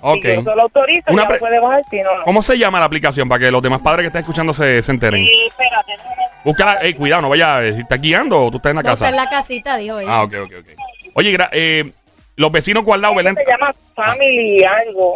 Ok. 0.00 0.22
Si 0.22 0.28
yo 0.28 0.42
no 0.42 0.50
se 0.50 0.56
la 0.56 0.62
autorizo, 0.62 1.12
Una 1.12 1.28
ya 1.28 1.38
puede 1.38 1.58
bajar, 1.60 1.82
si 1.90 2.00
no, 2.00 2.14
no. 2.16 2.22
¿Cómo 2.22 2.40
se 2.42 2.56
llama 2.56 2.78
la 2.78 2.84
aplicación 2.86 3.28
para 3.28 3.40
que 3.40 3.50
los 3.50 3.60
demás 3.62 3.80
padres 3.80 4.02
que 4.02 4.06
estén 4.06 4.20
escuchando 4.20 4.54
se, 4.54 4.80
se 4.80 4.92
enteren? 4.92 5.20
Y 5.24 5.46
espérate. 5.48 5.92
Búscala, 6.44 6.74
ey, 6.82 6.94
cuidado, 6.94 7.22
no 7.22 7.28
vaya, 7.30 7.64
eh, 7.64 7.72
si 7.72 7.80
estás 7.80 8.00
guiando 8.00 8.44
o 8.44 8.50
tú 8.50 8.58
estás 8.58 8.70
en 8.70 8.76
la 8.76 8.82
No, 8.82 8.92
está 8.92 9.04
casa. 9.06 9.08
en 9.10 9.16
la 9.16 9.28
casita, 9.28 9.76
dijo 9.76 9.98
ella. 9.98 10.08
Ah, 10.14 10.22
ok, 10.22 10.34
ok, 10.44 10.52
ok. 10.60 10.68
Oye, 11.18 11.32
gra- 11.36 11.48
eh, 11.52 11.90
los 12.36 12.52
vecinos 12.52 12.84
guardados, 12.84 13.16
¿verdad? 13.16 13.34
Se 13.34 13.44
llama 13.50 13.72
Family 13.96 14.62
algo. 14.64 15.14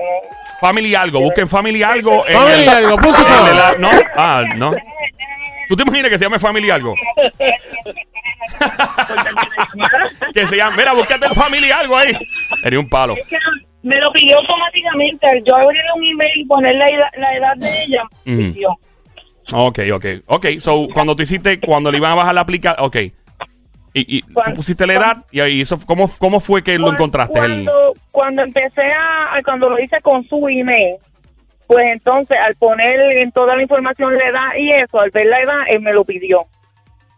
Family 0.61 0.95
algo, 0.97 1.21
busquen 1.21 1.49
Family 1.49 1.83
algo. 1.83 2.27
en 2.27 2.35
Family 2.35 2.63
el- 2.63 2.69
algo, 2.69 2.97
punto 2.97 3.21
en 3.21 3.49
el- 3.49 3.81
no, 3.81 3.91
ah, 4.17 4.43
no. 4.57 4.73
¿Tú 5.69 5.77
te 5.77 5.83
imaginas 5.85 6.11
que 6.11 6.19
se 6.19 6.25
llame 6.25 6.39
Family 6.41 6.71
algo? 6.71 6.95
que 10.35 10.47
se 10.47 10.57
llame, 10.57 10.77
mira, 10.77 10.93
búscate 10.93 11.27
el 11.27 11.35
Family 11.35 11.71
algo 11.71 11.97
ahí. 11.97 12.13
Sería 12.63 12.81
un 12.81 12.89
palo. 12.89 13.15
Es 13.17 13.27
que 13.29 13.37
me 13.83 13.97
lo 13.97 14.13
pidió 14.13 14.39
automáticamente. 14.39 15.43
Yo 15.47 15.57
abrirle 15.57 15.89
un 15.97 16.05
email 16.05 16.41
y 16.41 16.45
poner 16.47 16.75
la 16.75 16.87
edad, 16.87 17.09
la 17.17 17.37
edad 17.37 17.57
de 17.57 17.83
ella, 17.85 18.03
pidió. 18.25 18.71
Ok, 19.53 19.81
ok. 19.93 20.07
Ok, 20.27 20.47
so, 20.59 20.89
cuando 20.93 21.15
tú 21.17 21.23
hiciste, 21.23 21.61
cuando 21.61 21.91
le 21.91 21.99
iban 21.99 22.13
a 22.13 22.17
bajar 22.17 22.35
la 22.35 22.41
aplicación, 22.43 22.85
ok. 22.87 22.97
Y, 23.95 24.19
y 24.19 24.23
tú 24.23 24.33
Cuando- 24.35 24.55
pusiste 24.57 24.87
la 24.87 24.95
edad 24.95 25.17
y 25.31 25.41
ahí 25.41 25.61
eso, 25.61 25.79
¿cómo, 25.87 26.09
¿cómo 26.19 26.41
fue 26.41 26.63
que 26.65 26.79
lo 26.79 26.85
Cuando- 26.85 26.97
encontraste? 26.99 27.39
Cuando, 27.39 27.93
cuando 28.11 28.43
empecé 28.43 28.83
a- 28.83 29.41
cuando 29.45 29.69
lo 29.69 29.79
hice 29.79 30.01
con 30.01 30.25
su 30.29 30.49
email, 30.49 30.97
pues 31.67 31.85
entonces 31.93 32.37
al 32.39 32.55
poner 32.57 32.99
en 33.23 33.33
toda 33.33 33.55
la 33.57 33.63
información 33.63 34.17
la 34.17 34.27
edad 34.29 34.49
y 34.59 34.73
eso, 34.73 34.99
al 35.01 35.11
ver 35.11 35.27
la 35.27 35.41
edad, 35.41 35.61
él 35.69 35.81
me 35.81 35.93
lo 35.93 36.05
pidió. 36.05 36.47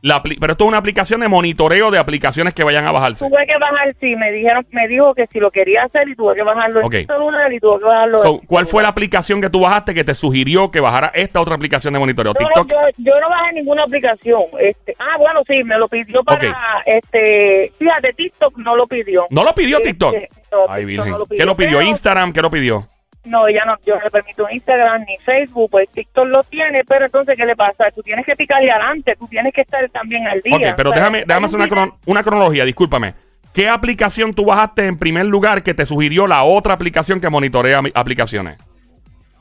La 0.04 0.22
pero 0.22 0.52
esto 0.52 0.64
es 0.64 0.68
una 0.68 0.76
aplicación 0.76 1.20
de 1.22 1.28
monitoreo 1.28 1.90
de 1.90 1.98
aplicaciones 1.98 2.52
que 2.52 2.62
vayan 2.62 2.86
a 2.86 2.92
bajarse. 2.92 3.26
Tuve 3.26 3.46
que 3.46 3.56
bajar, 3.58 3.94
sí, 3.98 4.14
me 4.16 4.30
dijeron, 4.32 4.66
me 4.70 4.86
dijo 4.86 5.14
que 5.14 5.26
si 5.28 5.40
lo 5.40 5.50
quería 5.50 5.84
hacer 5.84 6.06
y 6.08 6.14
tuve 6.14 6.34
que 6.34 6.42
bajarlo 6.42 6.80
Ok. 6.86 6.92
en 6.94 7.00
el 7.00 7.06
celular 7.06 7.52
y 7.52 7.58
tuve 7.58 7.78
que 7.78 7.84
bajarlo. 7.86 8.22
So, 8.22 8.40
¿Cuál 8.46 8.66
fue 8.66 8.82
la 8.82 8.90
aplicación 8.90 9.40
que 9.40 9.48
tú 9.48 9.60
bajaste 9.60 9.94
que 9.94 10.04
te 10.04 10.14
sugirió 10.14 10.70
que 10.70 10.80
bajara 10.80 11.10
esta 11.14 11.40
otra 11.40 11.54
aplicación 11.54 11.94
de 11.94 12.00
monitoreo? 12.00 12.34
No, 12.34 12.38
TikTok. 12.38 12.68
yo, 12.70 12.76
yo 12.98 13.20
no 13.20 13.30
bajé 13.30 13.52
ninguna 13.54 13.84
aplicación. 13.84 14.42
Este, 14.60 14.94
ah, 14.98 15.16
bueno, 15.18 15.40
sí, 15.48 15.64
me 15.64 15.78
lo 15.78 15.88
pidió 15.88 16.22
para, 16.22 16.50
Ok. 16.50 16.56
este, 16.84 17.72
fíjate, 17.78 18.12
TikTok 18.12 18.58
no 18.58 18.76
lo 18.76 18.86
pidió. 18.86 19.24
¿No 19.30 19.42
lo 19.42 19.54
pidió 19.54 19.80
TikTok? 19.80 20.14
Este, 20.14 20.28
no, 20.52 20.58
Ay, 20.68 20.84
TikTok 20.84 20.86
Virgen. 20.86 21.10
no 21.12 21.18
lo 21.18 21.26
¿Qué 21.26 21.44
lo 21.46 21.56
pidió? 21.56 21.78
pero- 21.78 21.88
¿Instagram? 21.88 22.32
¿Qué 22.34 22.42
lo 22.42 22.50
pidió? 22.50 22.88
No, 23.24 23.48
ella 23.48 23.64
no, 23.64 23.76
yo 23.86 23.96
no 23.96 24.02
le 24.02 24.10
permito 24.10 24.46
Instagram 24.50 25.02
ni 25.06 25.16
Facebook, 25.18 25.70
pues 25.70 25.88
TikTok 25.90 26.26
lo 26.26 26.42
tiene, 26.44 26.84
pero 26.84 27.06
entonces, 27.06 27.36
¿qué 27.36 27.46
le 27.46 27.56
pasa? 27.56 27.90
Tú 27.90 28.02
tienes 28.02 28.26
que 28.26 28.36
picarle 28.36 28.70
adelante, 28.70 29.16
tú 29.18 29.26
tienes 29.28 29.52
que 29.54 29.62
estar 29.62 29.88
también 29.90 30.26
al 30.26 30.42
día. 30.42 30.54
Ok, 30.56 30.62
pero 30.76 30.90
O 30.90 30.92
sea, 30.92 31.00
déjame, 31.00 31.24
déjame 31.26 31.46
hacer 31.46 31.58
una, 31.60 31.68
crono- 31.68 31.96
una 32.04 32.22
cronología, 32.22 32.64
discúlpame. 32.66 33.14
¿Qué 33.54 33.68
aplicación 33.68 34.34
tú 34.34 34.44
bajaste 34.44 34.84
en 34.86 34.98
primer 34.98 35.24
lugar 35.26 35.62
que 35.62 35.72
te 35.74 35.86
sugirió 35.86 36.26
la 36.26 36.42
otra 36.42 36.74
aplicación 36.74 37.20
que 37.20 37.30
monitorea 37.30 37.80
aplicaciones? 37.94 38.58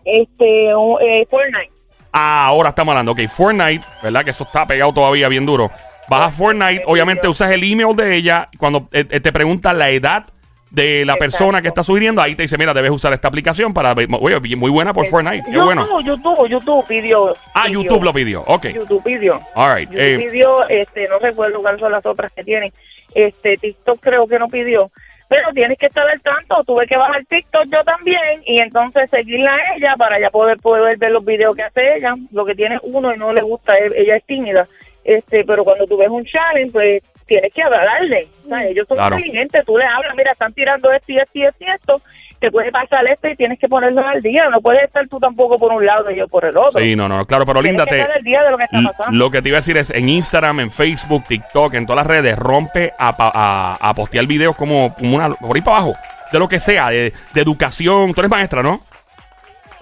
Este, 0.05 0.69
eh, 0.69 1.27
Fortnite. 1.29 1.71
Ah, 2.11 2.45
ahora 2.45 2.69
estamos 2.69 2.91
hablando. 2.93 3.13
Ok, 3.13 3.21
Fortnite, 3.27 3.83
¿verdad? 4.03 4.23
Que 4.23 4.29
eso 4.31 4.43
está 4.43 4.67
pegado 4.67 4.93
todavía 4.93 5.27
bien 5.29 5.45
duro. 5.45 5.71
Bajas 6.09 6.35
Fortnite, 6.35 6.83
obviamente 6.85 7.27
usas 7.27 7.51
el 7.51 7.63
email 7.63 7.95
de 7.95 8.15
ella. 8.15 8.49
Cuando 8.57 8.87
eh, 8.91 9.05
eh, 9.09 9.19
te 9.19 9.31
pregunta 9.31 9.73
la 9.73 9.89
edad 9.89 10.25
de 10.73 11.05
la 11.05 11.13
Exacto. 11.13 11.19
persona 11.19 11.61
que 11.61 11.67
está 11.67 11.83
sugiriendo, 11.83 12.19
ahí 12.21 12.35
te 12.35 12.41
dice, 12.41 12.57
mira, 12.57 12.73
debes 12.73 12.89
usar 12.89 13.13
esta 13.13 13.27
aplicación 13.27 13.73
para 13.75 13.93
ver. 13.93 14.07
Oye, 14.19 14.55
muy 14.55 14.71
buena 14.71 14.91
por 14.91 15.05
Fortnite. 15.05 15.43
Qué 15.45 15.51
YouTube, 15.51 15.65
bueno. 15.65 16.01
YouTube, 16.01 16.49
YouTube 16.49 16.85
pidió. 16.87 17.35
Ah, 17.53 17.65
pidió. 17.67 17.83
YouTube 17.83 18.03
lo 18.03 18.11
pidió. 18.13 18.41
Ok. 18.47 18.65
YouTube 18.69 19.03
pidió. 19.03 19.39
All 19.53 19.75
right. 19.75 19.89
YouTube 19.89 20.01
eh, 20.03 20.17
pidió, 20.17 20.67
este, 20.69 21.07
no 21.07 21.19
recuerdo 21.19 21.61
cuáles 21.61 21.79
son 21.79 21.91
las 21.91 22.03
otras 22.05 22.31
que 22.33 22.43
tienen. 22.43 22.73
Este, 23.13 23.55
TikTok 23.57 23.99
creo 24.01 24.25
que 24.25 24.39
no 24.39 24.47
pidió. 24.47 24.89
Pero 25.29 25.51
tienes 25.53 25.77
que 25.77 25.85
estar 25.85 26.07
al 26.07 26.19
tanto, 26.21 26.63
tuve 26.63 26.85
que 26.87 26.97
bajar 26.97 27.23
TikTok 27.25 27.65
yo 27.71 27.83
también 27.83 28.41
y 28.45 28.59
entonces 28.59 29.09
seguirla 29.11 29.53
a 29.55 29.75
ella 29.77 29.95
para 29.95 30.19
ya 30.19 30.29
poder 30.31 30.57
poder 30.57 30.97
ver 30.97 31.11
los 31.11 31.23
videos 31.23 31.55
que 31.55 31.61
hace 31.63 31.97
ella. 31.97 32.15
Lo 32.31 32.45
que 32.45 32.55
tiene 32.55 32.79
uno 32.83 33.13
y 33.13 33.17
no 33.17 33.31
le 33.31 33.41
gusta, 33.43 33.75
es- 33.75 33.93
ella 33.95 34.15
es 34.17 34.23
tímida. 34.25 34.67
Este, 35.03 35.43
pero 35.45 35.63
cuando 35.63 35.85
tú 35.85 35.97
ves 35.97 36.09
un 36.09 36.25
challenge, 36.25 36.71
pues 36.71 37.03
tienes 37.25 37.53
que 37.53 37.61
hablarle. 37.63 38.27
O 38.45 38.49
sea, 38.49 38.63
ellos 38.65 38.87
son 38.87 38.97
Claro. 38.97 39.17
inteligentes, 39.17 39.65
tú 39.65 39.77
le 39.77 39.85
hablas, 39.85 40.15
mira, 40.15 40.31
están 40.31 40.53
tirando 40.53 40.91
esto 40.91 41.11
y 41.11 41.17
esto 41.17 41.31
y 41.39 41.43
esto 41.43 41.63
y 41.63 41.69
esto, 41.69 42.01
te 42.39 42.51
puede 42.51 42.71
pasar 42.71 43.07
esto 43.07 43.29
y 43.29 43.35
tienes 43.37 43.57
que 43.57 43.67
ponerlo 43.69 44.05
al 44.05 44.21
día. 44.21 44.49
No 44.49 44.59
puedes 44.61 44.83
estar 44.83 45.07
tú 45.07 45.19
tampoco 45.19 45.57
por 45.57 45.71
un 45.71 45.85
lado 45.85 46.11
y 46.11 46.17
yo 46.17 46.27
por 46.27 46.43
el 46.45 46.57
otro. 46.57 46.79
sí, 46.81 46.95
no, 46.95 47.07
no, 47.07 47.25
claro, 47.25 47.45
pero 47.45 47.61
Linda, 47.61 47.85
te, 47.85 47.97
lo 47.99 48.57
que 48.57 48.63
está 48.65 48.79
L- 48.79 48.89
pasando. 48.97 49.17
Lo 49.17 49.31
que 49.31 49.41
te 49.41 49.47
iba 49.49 49.57
a 49.57 49.61
decir 49.61 49.77
es 49.77 49.89
en 49.91 50.09
Instagram, 50.09 50.59
en 50.59 50.71
Facebook, 50.71 51.23
TikTok, 51.27 51.73
en 51.75 51.85
todas 51.85 52.05
las 52.05 52.07
redes, 52.07 52.37
rompe 52.37 52.91
a, 52.99 53.15
pa- 53.15 53.31
a, 53.33 53.77
a 53.79 53.93
postear 53.93 54.25
videos 54.25 54.55
como, 54.57 54.93
como 54.93 55.15
una, 55.15 55.29
por 55.29 55.55
ahí 55.55 55.61
para 55.61 55.77
abajo, 55.77 55.93
de 56.31 56.39
lo 56.39 56.47
que 56.49 56.59
sea, 56.59 56.89
de, 56.89 57.13
de 57.33 57.41
educación. 57.41 58.13
Tú 58.13 58.21
eres 58.21 58.29
maestra, 58.31 58.61
¿no? 58.61 58.79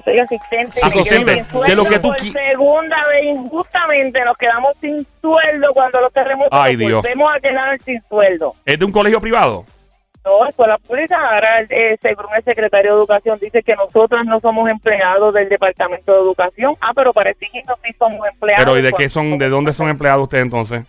Soy 0.03 0.19
asistente. 0.19 0.79
Asistente, 0.83 1.45
de 1.67 1.75
lo 1.75 1.85
que 1.85 1.99
tú 1.99 2.13
segunda 2.31 2.97
vez 3.09 3.25
injustamente 3.25 4.23
nos 4.25 4.37
quedamos 4.37 4.71
sin 4.79 5.05
sueldo 5.21 5.67
cuando 5.73 6.01
los 6.01 6.11
terremotos 6.13 6.59
Ay, 6.59 6.77
nos 6.77 6.87
Dios. 6.87 7.01
volvemos 7.01 7.35
a 7.35 7.39
quedar 7.39 7.79
sin 7.81 8.01
sueldo. 8.03 8.55
¿Es 8.65 8.79
de 8.79 8.85
un 8.85 8.91
colegio 8.91 9.19
privado? 9.21 9.65
No, 10.23 10.45
escuela 10.47 10.77
pública, 10.77 11.17
ahora 11.17 11.61
eh, 11.67 11.97
según 11.99 12.25
el 12.37 12.43
secretario 12.43 12.91
de 12.91 12.97
Educación 12.99 13.39
dice 13.41 13.63
que 13.63 13.75
nosotros 13.75 14.23
no 14.25 14.39
somos 14.39 14.69
empleados 14.69 15.33
del 15.33 15.49
Departamento 15.49 16.13
de 16.13 16.19
Educación. 16.21 16.75
Ah, 16.79 16.91
pero 16.95 17.11
para 17.11 17.31
exigirnos 17.31 17.77
sí 17.83 17.91
somos 17.97 18.19
empleados. 18.31 18.63
Pero 18.65 18.77
¿y 18.77 18.83
de 18.83 18.93
qué 18.93 19.09
son, 19.09 19.39
de 19.39 19.49
dónde 19.49 19.73
son 19.73 19.89
empleados 19.89 20.23
ustedes 20.23 20.43
entonces? 20.43 20.83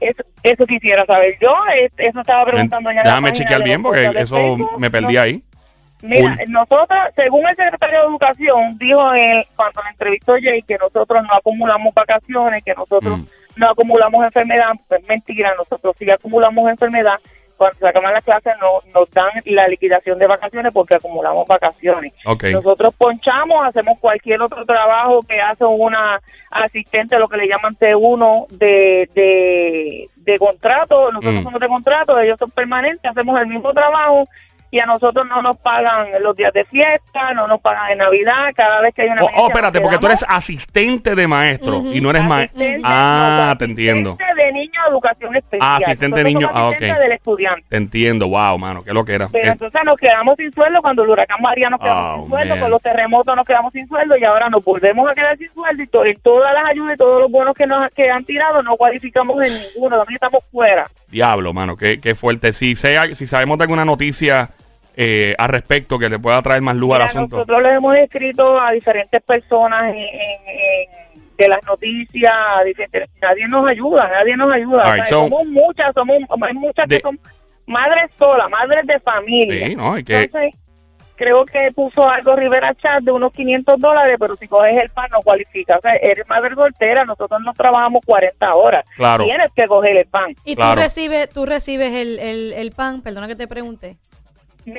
Eso, 0.00 0.22
eso 0.42 0.66
quisiera 0.66 1.04
saber 1.04 1.36
yo, 1.40 1.54
eso 1.98 2.20
estaba 2.20 2.44
preguntando 2.46 2.90
ya 2.90 3.00
en 3.00 3.04
Déjame 3.04 3.32
chequear 3.32 3.62
bien 3.62 3.82
porque 3.82 4.10
eso 4.16 4.36
Facebook. 4.36 4.78
me 4.78 4.90
perdí 4.90 5.14
No, 5.14 5.20
ahí. 5.20 5.42
Mira, 6.02 6.36
Cool. 6.36 6.52
nosotros, 6.52 6.98
según 7.14 7.46
el 7.48 7.56
secretario 7.56 8.00
de 8.00 8.06
Educación, 8.08 8.76
dijo 8.78 9.12
él, 9.14 9.44
cuando 9.56 9.82
le 9.82 9.90
entrevistó 9.90 10.34
Jay, 10.42 10.62
que 10.62 10.76
nosotros 10.78 11.22
no 11.22 11.30
acumulamos 11.32 11.94
vacaciones, 11.94 12.62
que 12.64 12.74
nosotros 12.74 13.20
Mm. 13.20 13.24
no 13.56 13.70
acumulamos 13.70 14.24
enfermedad. 14.24 14.72
Pues 14.88 15.06
mentira, 15.08 15.54
nosotros 15.56 15.94
sí 15.98 16.10
acumulamos 16.10 16.68
enfermedad. 16.70 17.14
Cuando 17.56 17.78
se 17.78 17.88
acaban 17.88 18.12
las 18.14 18.24
clases 18.24 18.54
no, 18.60 18.78
nos 18.98 19.08
dan 19.12 19.30
la 19.44 19.68
liquidación 19.68 20.18
de 20.18 20.26
vacaciones 20.26 20.72
porque 20.72 20.96
acumulamos 20.96 21.46
vacaciones. 21.46 22.12
Ok. 22.26 22.44
Nosotros 22.50 22.92
ponchamos, 22.98 23.64
hacemos 23.64 24.00
cualquier 24.00 24.42
otro 24.42 24.64
trabajo 24.64 25.22
que 25.22 25.40
hace 25.40 25.64
una 25.64 26.20
asistente, 26.50 27.16
lo 27.18 27.28
que 27.28 27.36
le 27.36 27.46
llaman 27.46 27.76
T1 27.76 28.48
de, 28.50 29.08
de, 29.14 30.08
de 30.16 30.38
contrato. 30.38 31.12
Nosotros 31.12 31.34
Mm. 31.34 31.42
somos 31.44 31.60
de 31.60 31.68
contrato, 31.68 32.18
ellos 32.18 32.38
son 32.38 32.50
permanentes, 32.50 33.08
hacemos 33.08 33.40
el 33.40 33.46
mismo 33.46 33.72
trabajo 33.72 34.26
y 34.72 34.80
a 34.80 34.86
nosotros 34.86 35.26
no 35.28 35.42
nos 35.42 35.58
pagan 35.58 36.06
los 36.22 36.34
días 36.34 36.50
de 36.54 36.64
fiesta, 36.64 37.34
no 37.34 37.46
nos 37.46 37.60
pagan 37.60 37.92
en 37.92 37.98
Navidad, 37.98 38.52
cada 38.56 38.80
vez 38.80 38.94
que 38.94 39.02
hay 39.02 39.08
una 39.10 39.22
Oh, 39.22 39.30
oh, 39.36 39.46
espérate, 39.48 39.80
porque 39.82 39.98
tú 39.98 40.06
eres 40.06 40.24
asistente 40.26 41.14
de 41.14 41.26
maestro 41.28 41.82
y 41.92 42.00
no 42.00 42.08
eres 42.08 42.24
maestro. 42.24 42.64
Ah, 42.82 43.48
no, 43.50 43.58
te 43.58 43.64
entiendo. 43.66 44.10
asistente 44.12 44.42
de 44.42 44.52
niño 44.52 44.80
educación 44.88 45.36
especial. 45.36 45.60
Ah, 45.72 45.76
asistente 45.76 46.18
de 46.18 46.24
niño, 46.24 46.50
ah, 46.52 46.68
ok. 46.70 46.78
del 46.80 47.12
estudiante. 47.12 47.64
Te 47.68 47.76
entiendo. 47.76 48.28
Wow, 48.28 48.58
mano, 48.58 48.82
qué 48.82 48.94
lo 48.94 49.04
que 49.04 49.12
era. 49.14 49.28
Pero 49.30 49.52
entonces 49.52 49.80
nos 49.84 49.96
quedamos 49.96 50.34
sin 50.38 50.50
sueldo 50.52 50.80
cuando 50.80 51.02
el 51.04 51.10
huracán 51.10 51.38
María 51.42 51.68
nos 51.68 51.78
quedamos 51.78 52.02
Oh, 52.02 52.20
sin 52.22 52.30
sueldo, 52.30 52.54
man. 52.54 52.60
con 52.62 52.70
los 52.70 52.82
terremotos 52.82 53.36
nos 53.36 53.46
quedamos 53.46 53.72
sin 53.74 53.86
sueldo 53.86 54.16
y 54.18 54.24
ahora 54.24 54.48
nos 54.48 54.64
volvemos 54.64 55.10
a 55.10 55.14
quedar 55.14 55.36
sin 55.36 55.48
sueldo 55.50 55.82
y 55.82 55.86
to- 55.86 56.04
en 56.06 56.18
todas 56.20 56.54
las 56.54 56.64
ayudas 56.70 56.94
y 56.94 56.96
todos 56.96 57.20
los 57.20 57.30
bonos 57.30 57.54
que 57.54 57.66
nos 57.66 57.90
que 57.92 58.10
han 58.10 58.24
tirado 58.24 58.62
no 58.62 58.76
cualificamos 58.76 59.36
en 59.46 59.52
ninguno, 59.52 59.98
también 59.98 60.14
estamos 60.16 60.42
fuera. 60.50 60.86
Diablo, 61.08 61.52
mano, 61.52 61.76
qué, 61.76 62.00
qué 62.00 62.14
fuerte. 62.14 62.54
Si, 62.54 62.74
sea, 62.74 63.14
si 63.14 63.26
sabemos 63.26 63.58
de 63.58 63.64
alguna 63.64 63.84
noticia 63.84 64.48
eh, 64.96 65.34
al 65.38 65.48
respecto 65.48 65.98
que 65.98 66.08
le 66.08 66.18
pueda 66.18 66.40
traer 66.42 66.60
más 66.62 66.76
luz 66.76 66.92
al 66.92 66.98
Mira, 66.98 67.04
asunto. 67.06 67.36
nosotros 67.36 67.62
les 67.62 67.72
hemos 67.72 67.96
escrito 67.96 68.60
a 68.60 68.72
diferentes 68.72 69.22
personas 69.22 69.84
en, 69.90 69.96
en- 69.96 70.46
en- 70.46 71.02
de 71.36 71.48
las 71.48 71.64
noticias, 71.66 72.32
a 72.32 72.62
diferentes- 72.62 73.08
nadie 73.20 73.48
nos 73.48 73.66
ayuda, 73.66 74.08
nadie 74.08 74.36
nos 74.36 74.52
ayuda. 74.52 74.82
All 74.84 74.92
right, 74.92 75.02
O 75.02 75.06
sea, 75.06 75.06
so- 75.06 75.22
somos 75.24 75.44
muchas, 75.46 75.94
somos 75.94 76.16
hay 76.46 76.54
muchas 76.54 76.86
De- 76.88 76.96
que 76.96 77.02
son 77.02 77.18
madres 77.66 78.10
solas, 78.18 78.48
madres 78.50 78.86
de 78.86 79.00
familia. 79.00 79.66
Sí, 79.66 79.74
¿no? 79.74 79.94
Que, 80.04 80.20
Entonces, 80.20 80.54
creo 81.16 81.44
que 81.46 81.70
puso 81.74 82.06
algo 82.08 82.36
Rivera 82.36 82.74
Chat 82.74 83.02
de 83.02 83.12
unos 83.12 83.32
500 83.32 83.80
dólares, 83.80 84.16
pero 84.20 84.36
si 84.36 84.46
coges 84.46 84.76
el 84.76 84.90
pan 84.90 85.08
no 85.10 85.20
cualifica. 85.22 85.76
O 85.78 85.80
sea, 85.80 85.92
eres 85.94 86.28
madre 86.28 86.54
soltera, 86.54 87.04
nosotros 87.04 87.40
no 87.44 87.52
trabajamos 87.54 88.02
40 88.04 88.54
horas. 88.54 88.84
Claro. 88.96 89.24
Tienes 89.24 89.48
que 89.54 89.64
coger 89.66 89.96
el 89.96 90.06
pan. 90.06 90.34
Y 90.44 90.54
Claro. 90.54 90.74
tú 90.74 90.80
recibes, 90.82 91.30
tú 91.30 91.46
recibes 91.46 91.92
el, 91.94 92.18
el, 92.18 92.52
el 92.52 92.72
pan, 92.72 93.00
perdona 93.02 93.26
que 93.26 93.36
te 93.36 93.48
pregunte. 93.48 93.96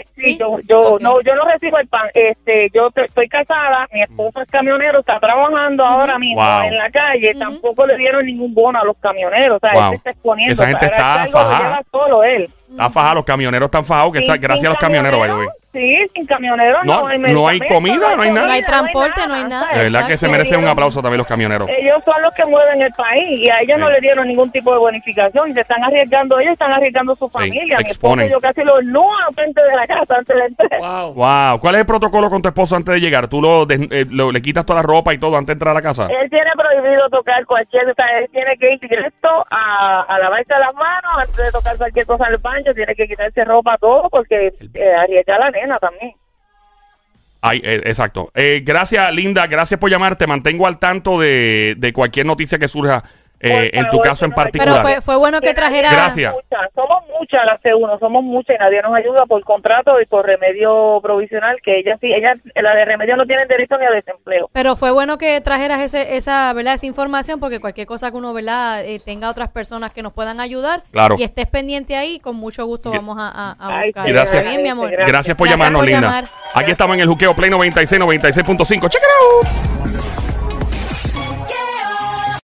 Sí, 0.03 0.37
yo, 0.39 0.59
yo 0.67 0.97
no, 0.99 1.21
yo 1.21 1.35
no 1.35 1.45
recibo 1.45 1.77
el 1.77 1.87
pan. 1.87 2.07
Este, 2.13 2.69
yo 2.73 2.89
estoy 2.95 3.27
casada, 3.27 3.87
mi 3.91 4.01
esposo 4.01 4.41
es 4.41 4.49
camionero, 4.49 4.99
está 4.99 5.19
trabajando 5.19 5.83
ahora 5.85 6.17
mismo 6.17 6.41
Wow. 6.41 6.63
en 6.63 6.77
la 6.77 6.89
calle. 6.89 7.33
Tampoco 7.37 7.85
le 7.85 7.97
dieron 7.97 8.25
ningún 8.25 8.53
bono 8.53 8.79
a 8.79 8.85
los 8.85 8.97
camioneros. 8.97 9.57
O 9.57 9.59
sea, 9.59 9.73
Wow. 9.73 9.83
él 9.83 9.89
se 9.91 9.95
está 9.97 10.09
exponiendo. 10.11 10.53
Esa 10.53 10.67
gente 10.67 10.85
o 10.85 10.89
sea, 10.89 11.23
está 11.25 11.27
fajada. 11.27 11.81
solo 11.91 12.23
él. 12.23 12.49
Está 12.71 12.89
fajada, 12.89 13.15
los 13.15 13.25
camioneros 13.25 13.67
están 13.67 13.85
fajados, 13.85 14.13
que 14.13 14.19
esa- 14.19 14.37
gracias 14.37 14.65
a 14.65 14.69
los 14.69 14.79
camioneros, 14.79 15.19
Sí, 15.73 15.97
sin 16.13 16.25
camioneros 16.27 16.85
No, 16.85 17.01
no, 17.01 17.07
hay 17.07 17.17
no 17.19 17.47
hay 17.47 17.59
comida, 17.61 18.15
no 18.15 18.21
hay 18.21 18.29
nada. 18.31 18.47
No 18.47 18.53
hay 18.53 18.61
transporte, 18.61 19.27
no 19.27 19.33
hay 19.33 19.43
nada. 19.45 19.73
De 19.73 19.83
verdad 19.85 20.07
que 20.07 20.17
se 20.17 20.29
merecen 20.29 20.59
un 20.59 20.67
aplauso 20.67 21.01
también 21.01 21.17
los 21.17 21.27
camioneros. 21.27 21.67
Ellos 21.69 21.97
son 22.05 22.21
los 22.21 22.31
que 22.35 22.45
mueven 22.45 22.81
el 22.83 22.91
país 22.93 23.39
y 23.39 23.49
a 23.49 23.59
ellos 23.61 23.79
no 23.79 23.87
Sí. 23.87 23.93
le 23.93 24.01
dieron 24.01 24.27
ningún 24.27 24.51
tipo 24.51 24.71
de 24.71 24.77
bonificación 24.79 25.49
y 25.49 25.53
se 25.53 25.61
están 25.61 25.83
arriesgando 25.83 26.39
ellos, 26.39 26.53
están 26.53 26.71
arriesgando 26.73 27.15
su 27.15 27.27
familia. 27.27 27.77
Mi 27.77 27.83
esposo 27.85 27.91
exponen. 27.91 28.29
yo 28.29 28.39
casi 28.39 28.61
lo 28.63 28.81
no 28.83 29.03
frente 29.33 29.61
de 29.63 29.75
la 29.75 29.87
casa 29.87 30.15
antes 30.15 30.35
de 30.35 30.45
entrar. 30.45 30.79
Wow. 30.79 31.13
Wow, 31.15 31.59
¿cuál 31.59 31.75
es 31.75 31.81
el 31.81 31.87
protocolo 31.87 32.29
con 32.29 32.41
tu 32.41 32.49
esposo 32.49 32.75
antes 32.75 32.93
de 32.93 33.01
llegar? 33.01 33.27
¿Tú 33.27 33.41
lo, 33.41 33.65
des- 33.65 33.81
eh, 33.91 34.05
lo- 34.09 34.31
le 34.31 34.41
quitas 34.41 34.65
toda 34.65 34.81
la 34.81 34.83
ropa 34.87 35.13
y 35.13 35.17
todo 35.17 35.35
antes 35.37 35.47
de 35.47 35.53
entrar 35.53 35.71
a 35.71 35.73
la 35.75 35.81
casa? 35.81 36.07
Él 36.07 36.29
tiene 36.29 36.51
prohibido 36.55 37.09
tocar 37.09 37.45
cualquier, 37.47 37.89
o 37.89 37.93
sea, 37.95 38.05
él 38.19 38.29
tiene 38.31 38.55
que 38.57 38.73
ir 38.73 38.79
directo 38.79 39.27
a, 39.49 40.01
a 40.07 40.19
lavarse 40.19 40.53
las 40.59 40.73
manos 40.75 41.11
antes 41.17 41.37
de 41.37 41.51
tocar 41.51 41.77
cualquier 41.77 42.05
cosa 42.05 42.27
en 42.27 42.33
el 42.35 42.39
baño, 42.39 42.73
tiene 42.75 42.93
que 42.93 43.07
quitarse 43.07 43.43
ropa, 43.43 43.75
todo, 43.79 44.07
porque 44.11 44.53
eh, 44.73 44.93
arriesga 44.95 45.39
la 45.39 45.49
nena 45.63 45.79
también. 45.79 46.13
Ay, 47.41 47.61
eh, 47.63 47.81
exacto. 47.85 48.31
Eh, 48.35 48.61
gracias, 48.63 49.13
Linda. 49.13 49.47
Gracias 49.47 49.79
por 49.79 49.89
llamar. 49.89 50.15
Te 50.15 50.27
mantengo 50.27 50.65
al 50.65 50.79
tanto 50.79 51.19
de, 51.19 51.75
de 51.77 51.91
cualquier 51.91 52.25
noticia 52.25 52.57
que 52.57 52.69
surja 52.69 53.03
eh, 53.43 53.69
en 53.73 53.83
tu 53.85 53.97
favor, 53.97 54.03
caso 54.05 54.25
en 54.25 54.31
que 54.31 54.39
me- 54.41 54.43
Pero 54.51 54.63
particular. 54.65 54.81
fue, 54.81 55.01
fue 55.01 55.15
bueno 55.17 55.41
que 55.41 55.53
trajera. 55.53 55.89
Gracias. 55.91 56.33
Muchas, 56.33 56.69
somos 56.73 57.03
muchas 57.19 57.41
las 57.45 57.61
C1, 57.61 57.99
somos 57.99 58.23
muchas 58.23 58.55
y 58.55 58.59
nadie 58.59 58.81
nos 58.81 58.95
ayuda 58.95 59.25
por 59.27 59.43
contrato 59.43 59.99
y 60.01 60.05
por 60.05 60.25
remedio 60.25 60.99
provisional, 61.01 61.57
que 61.63 61.79
ella 61.79 61.97
sí, 62.01 62.11
ella, 62.13 62.33
la 62.55 62.75
de 62.75 62.85
remedio 62.85 63.15
no 63.17 63.25
tiene 63.25 63.45
derecho 63.47 63.77
ni 63.77 63.85
a 63.85 63.91
desempleo. 63.91 64.49
Pero 64.53 64.75
fue 64.75 64.91
bueno 64.91 65.17
que 65.17 65.39
trajeras 65.41 65.81
ese, 65.81 66.15
esa, 66.15 66.51
¿verdad? 66.53 66.75
esa 66.75 66.85
información 66.85 67.39
porque 67.39 67.59
cualquier 67.59 67.87
cosa 67.87 68.11
que 68.11 68.17
uno 68.17 68.33
¿verdad? 68.33 68.83
Eh, 68.85 68.99
tenga 69.03 69.29
otras 69.29 69.49
personas 69.49 69.91
que 69.93 70.01
nos 70.03 70.13
puedan 70.13 70.39
ayudar 70.39 70.79
Claro. 70.91 71.15
y 71.17 71.23
estés 71.23 71.45
pendiente 71.47 71.95
ahí, 71.95 72.19
con 72.19 72.35
mucho 72.35 72.65
gusto 72.65 72.91
vamos 72.91 73.17
a, 73.19 73.27
a, 73.29 73.51
a 73.59 73.79
Ay, 73.79 73.87
buscar. 73.89 74.07
Gracias. 74.07 74.33
¿Está 74.41 74.49
bien, 74.49 74.63
mi 74.63 74.69
amor? 74.69 74.89
Gracias. 74.89 75.07
Gracias 75.11 75.37
por 75.37 75.47
Gracias 75.47 75.59
llamarnos, 75.59 75.79
por 75.81 75.85
Linda. 75.89 76.01
llamar. 76.07 76.23
Aquí 76.55 76.71
estamos 76.71 76.95
en 76.95 77.01
el 77.01 77.07
juqueo 77.07 77.33
Play 77.33 77.49
96, 77.49 78.01
96.5. 78.01 78.89
Check 78.89 79.01
it 79.01 79.07
out. 79.97 80.12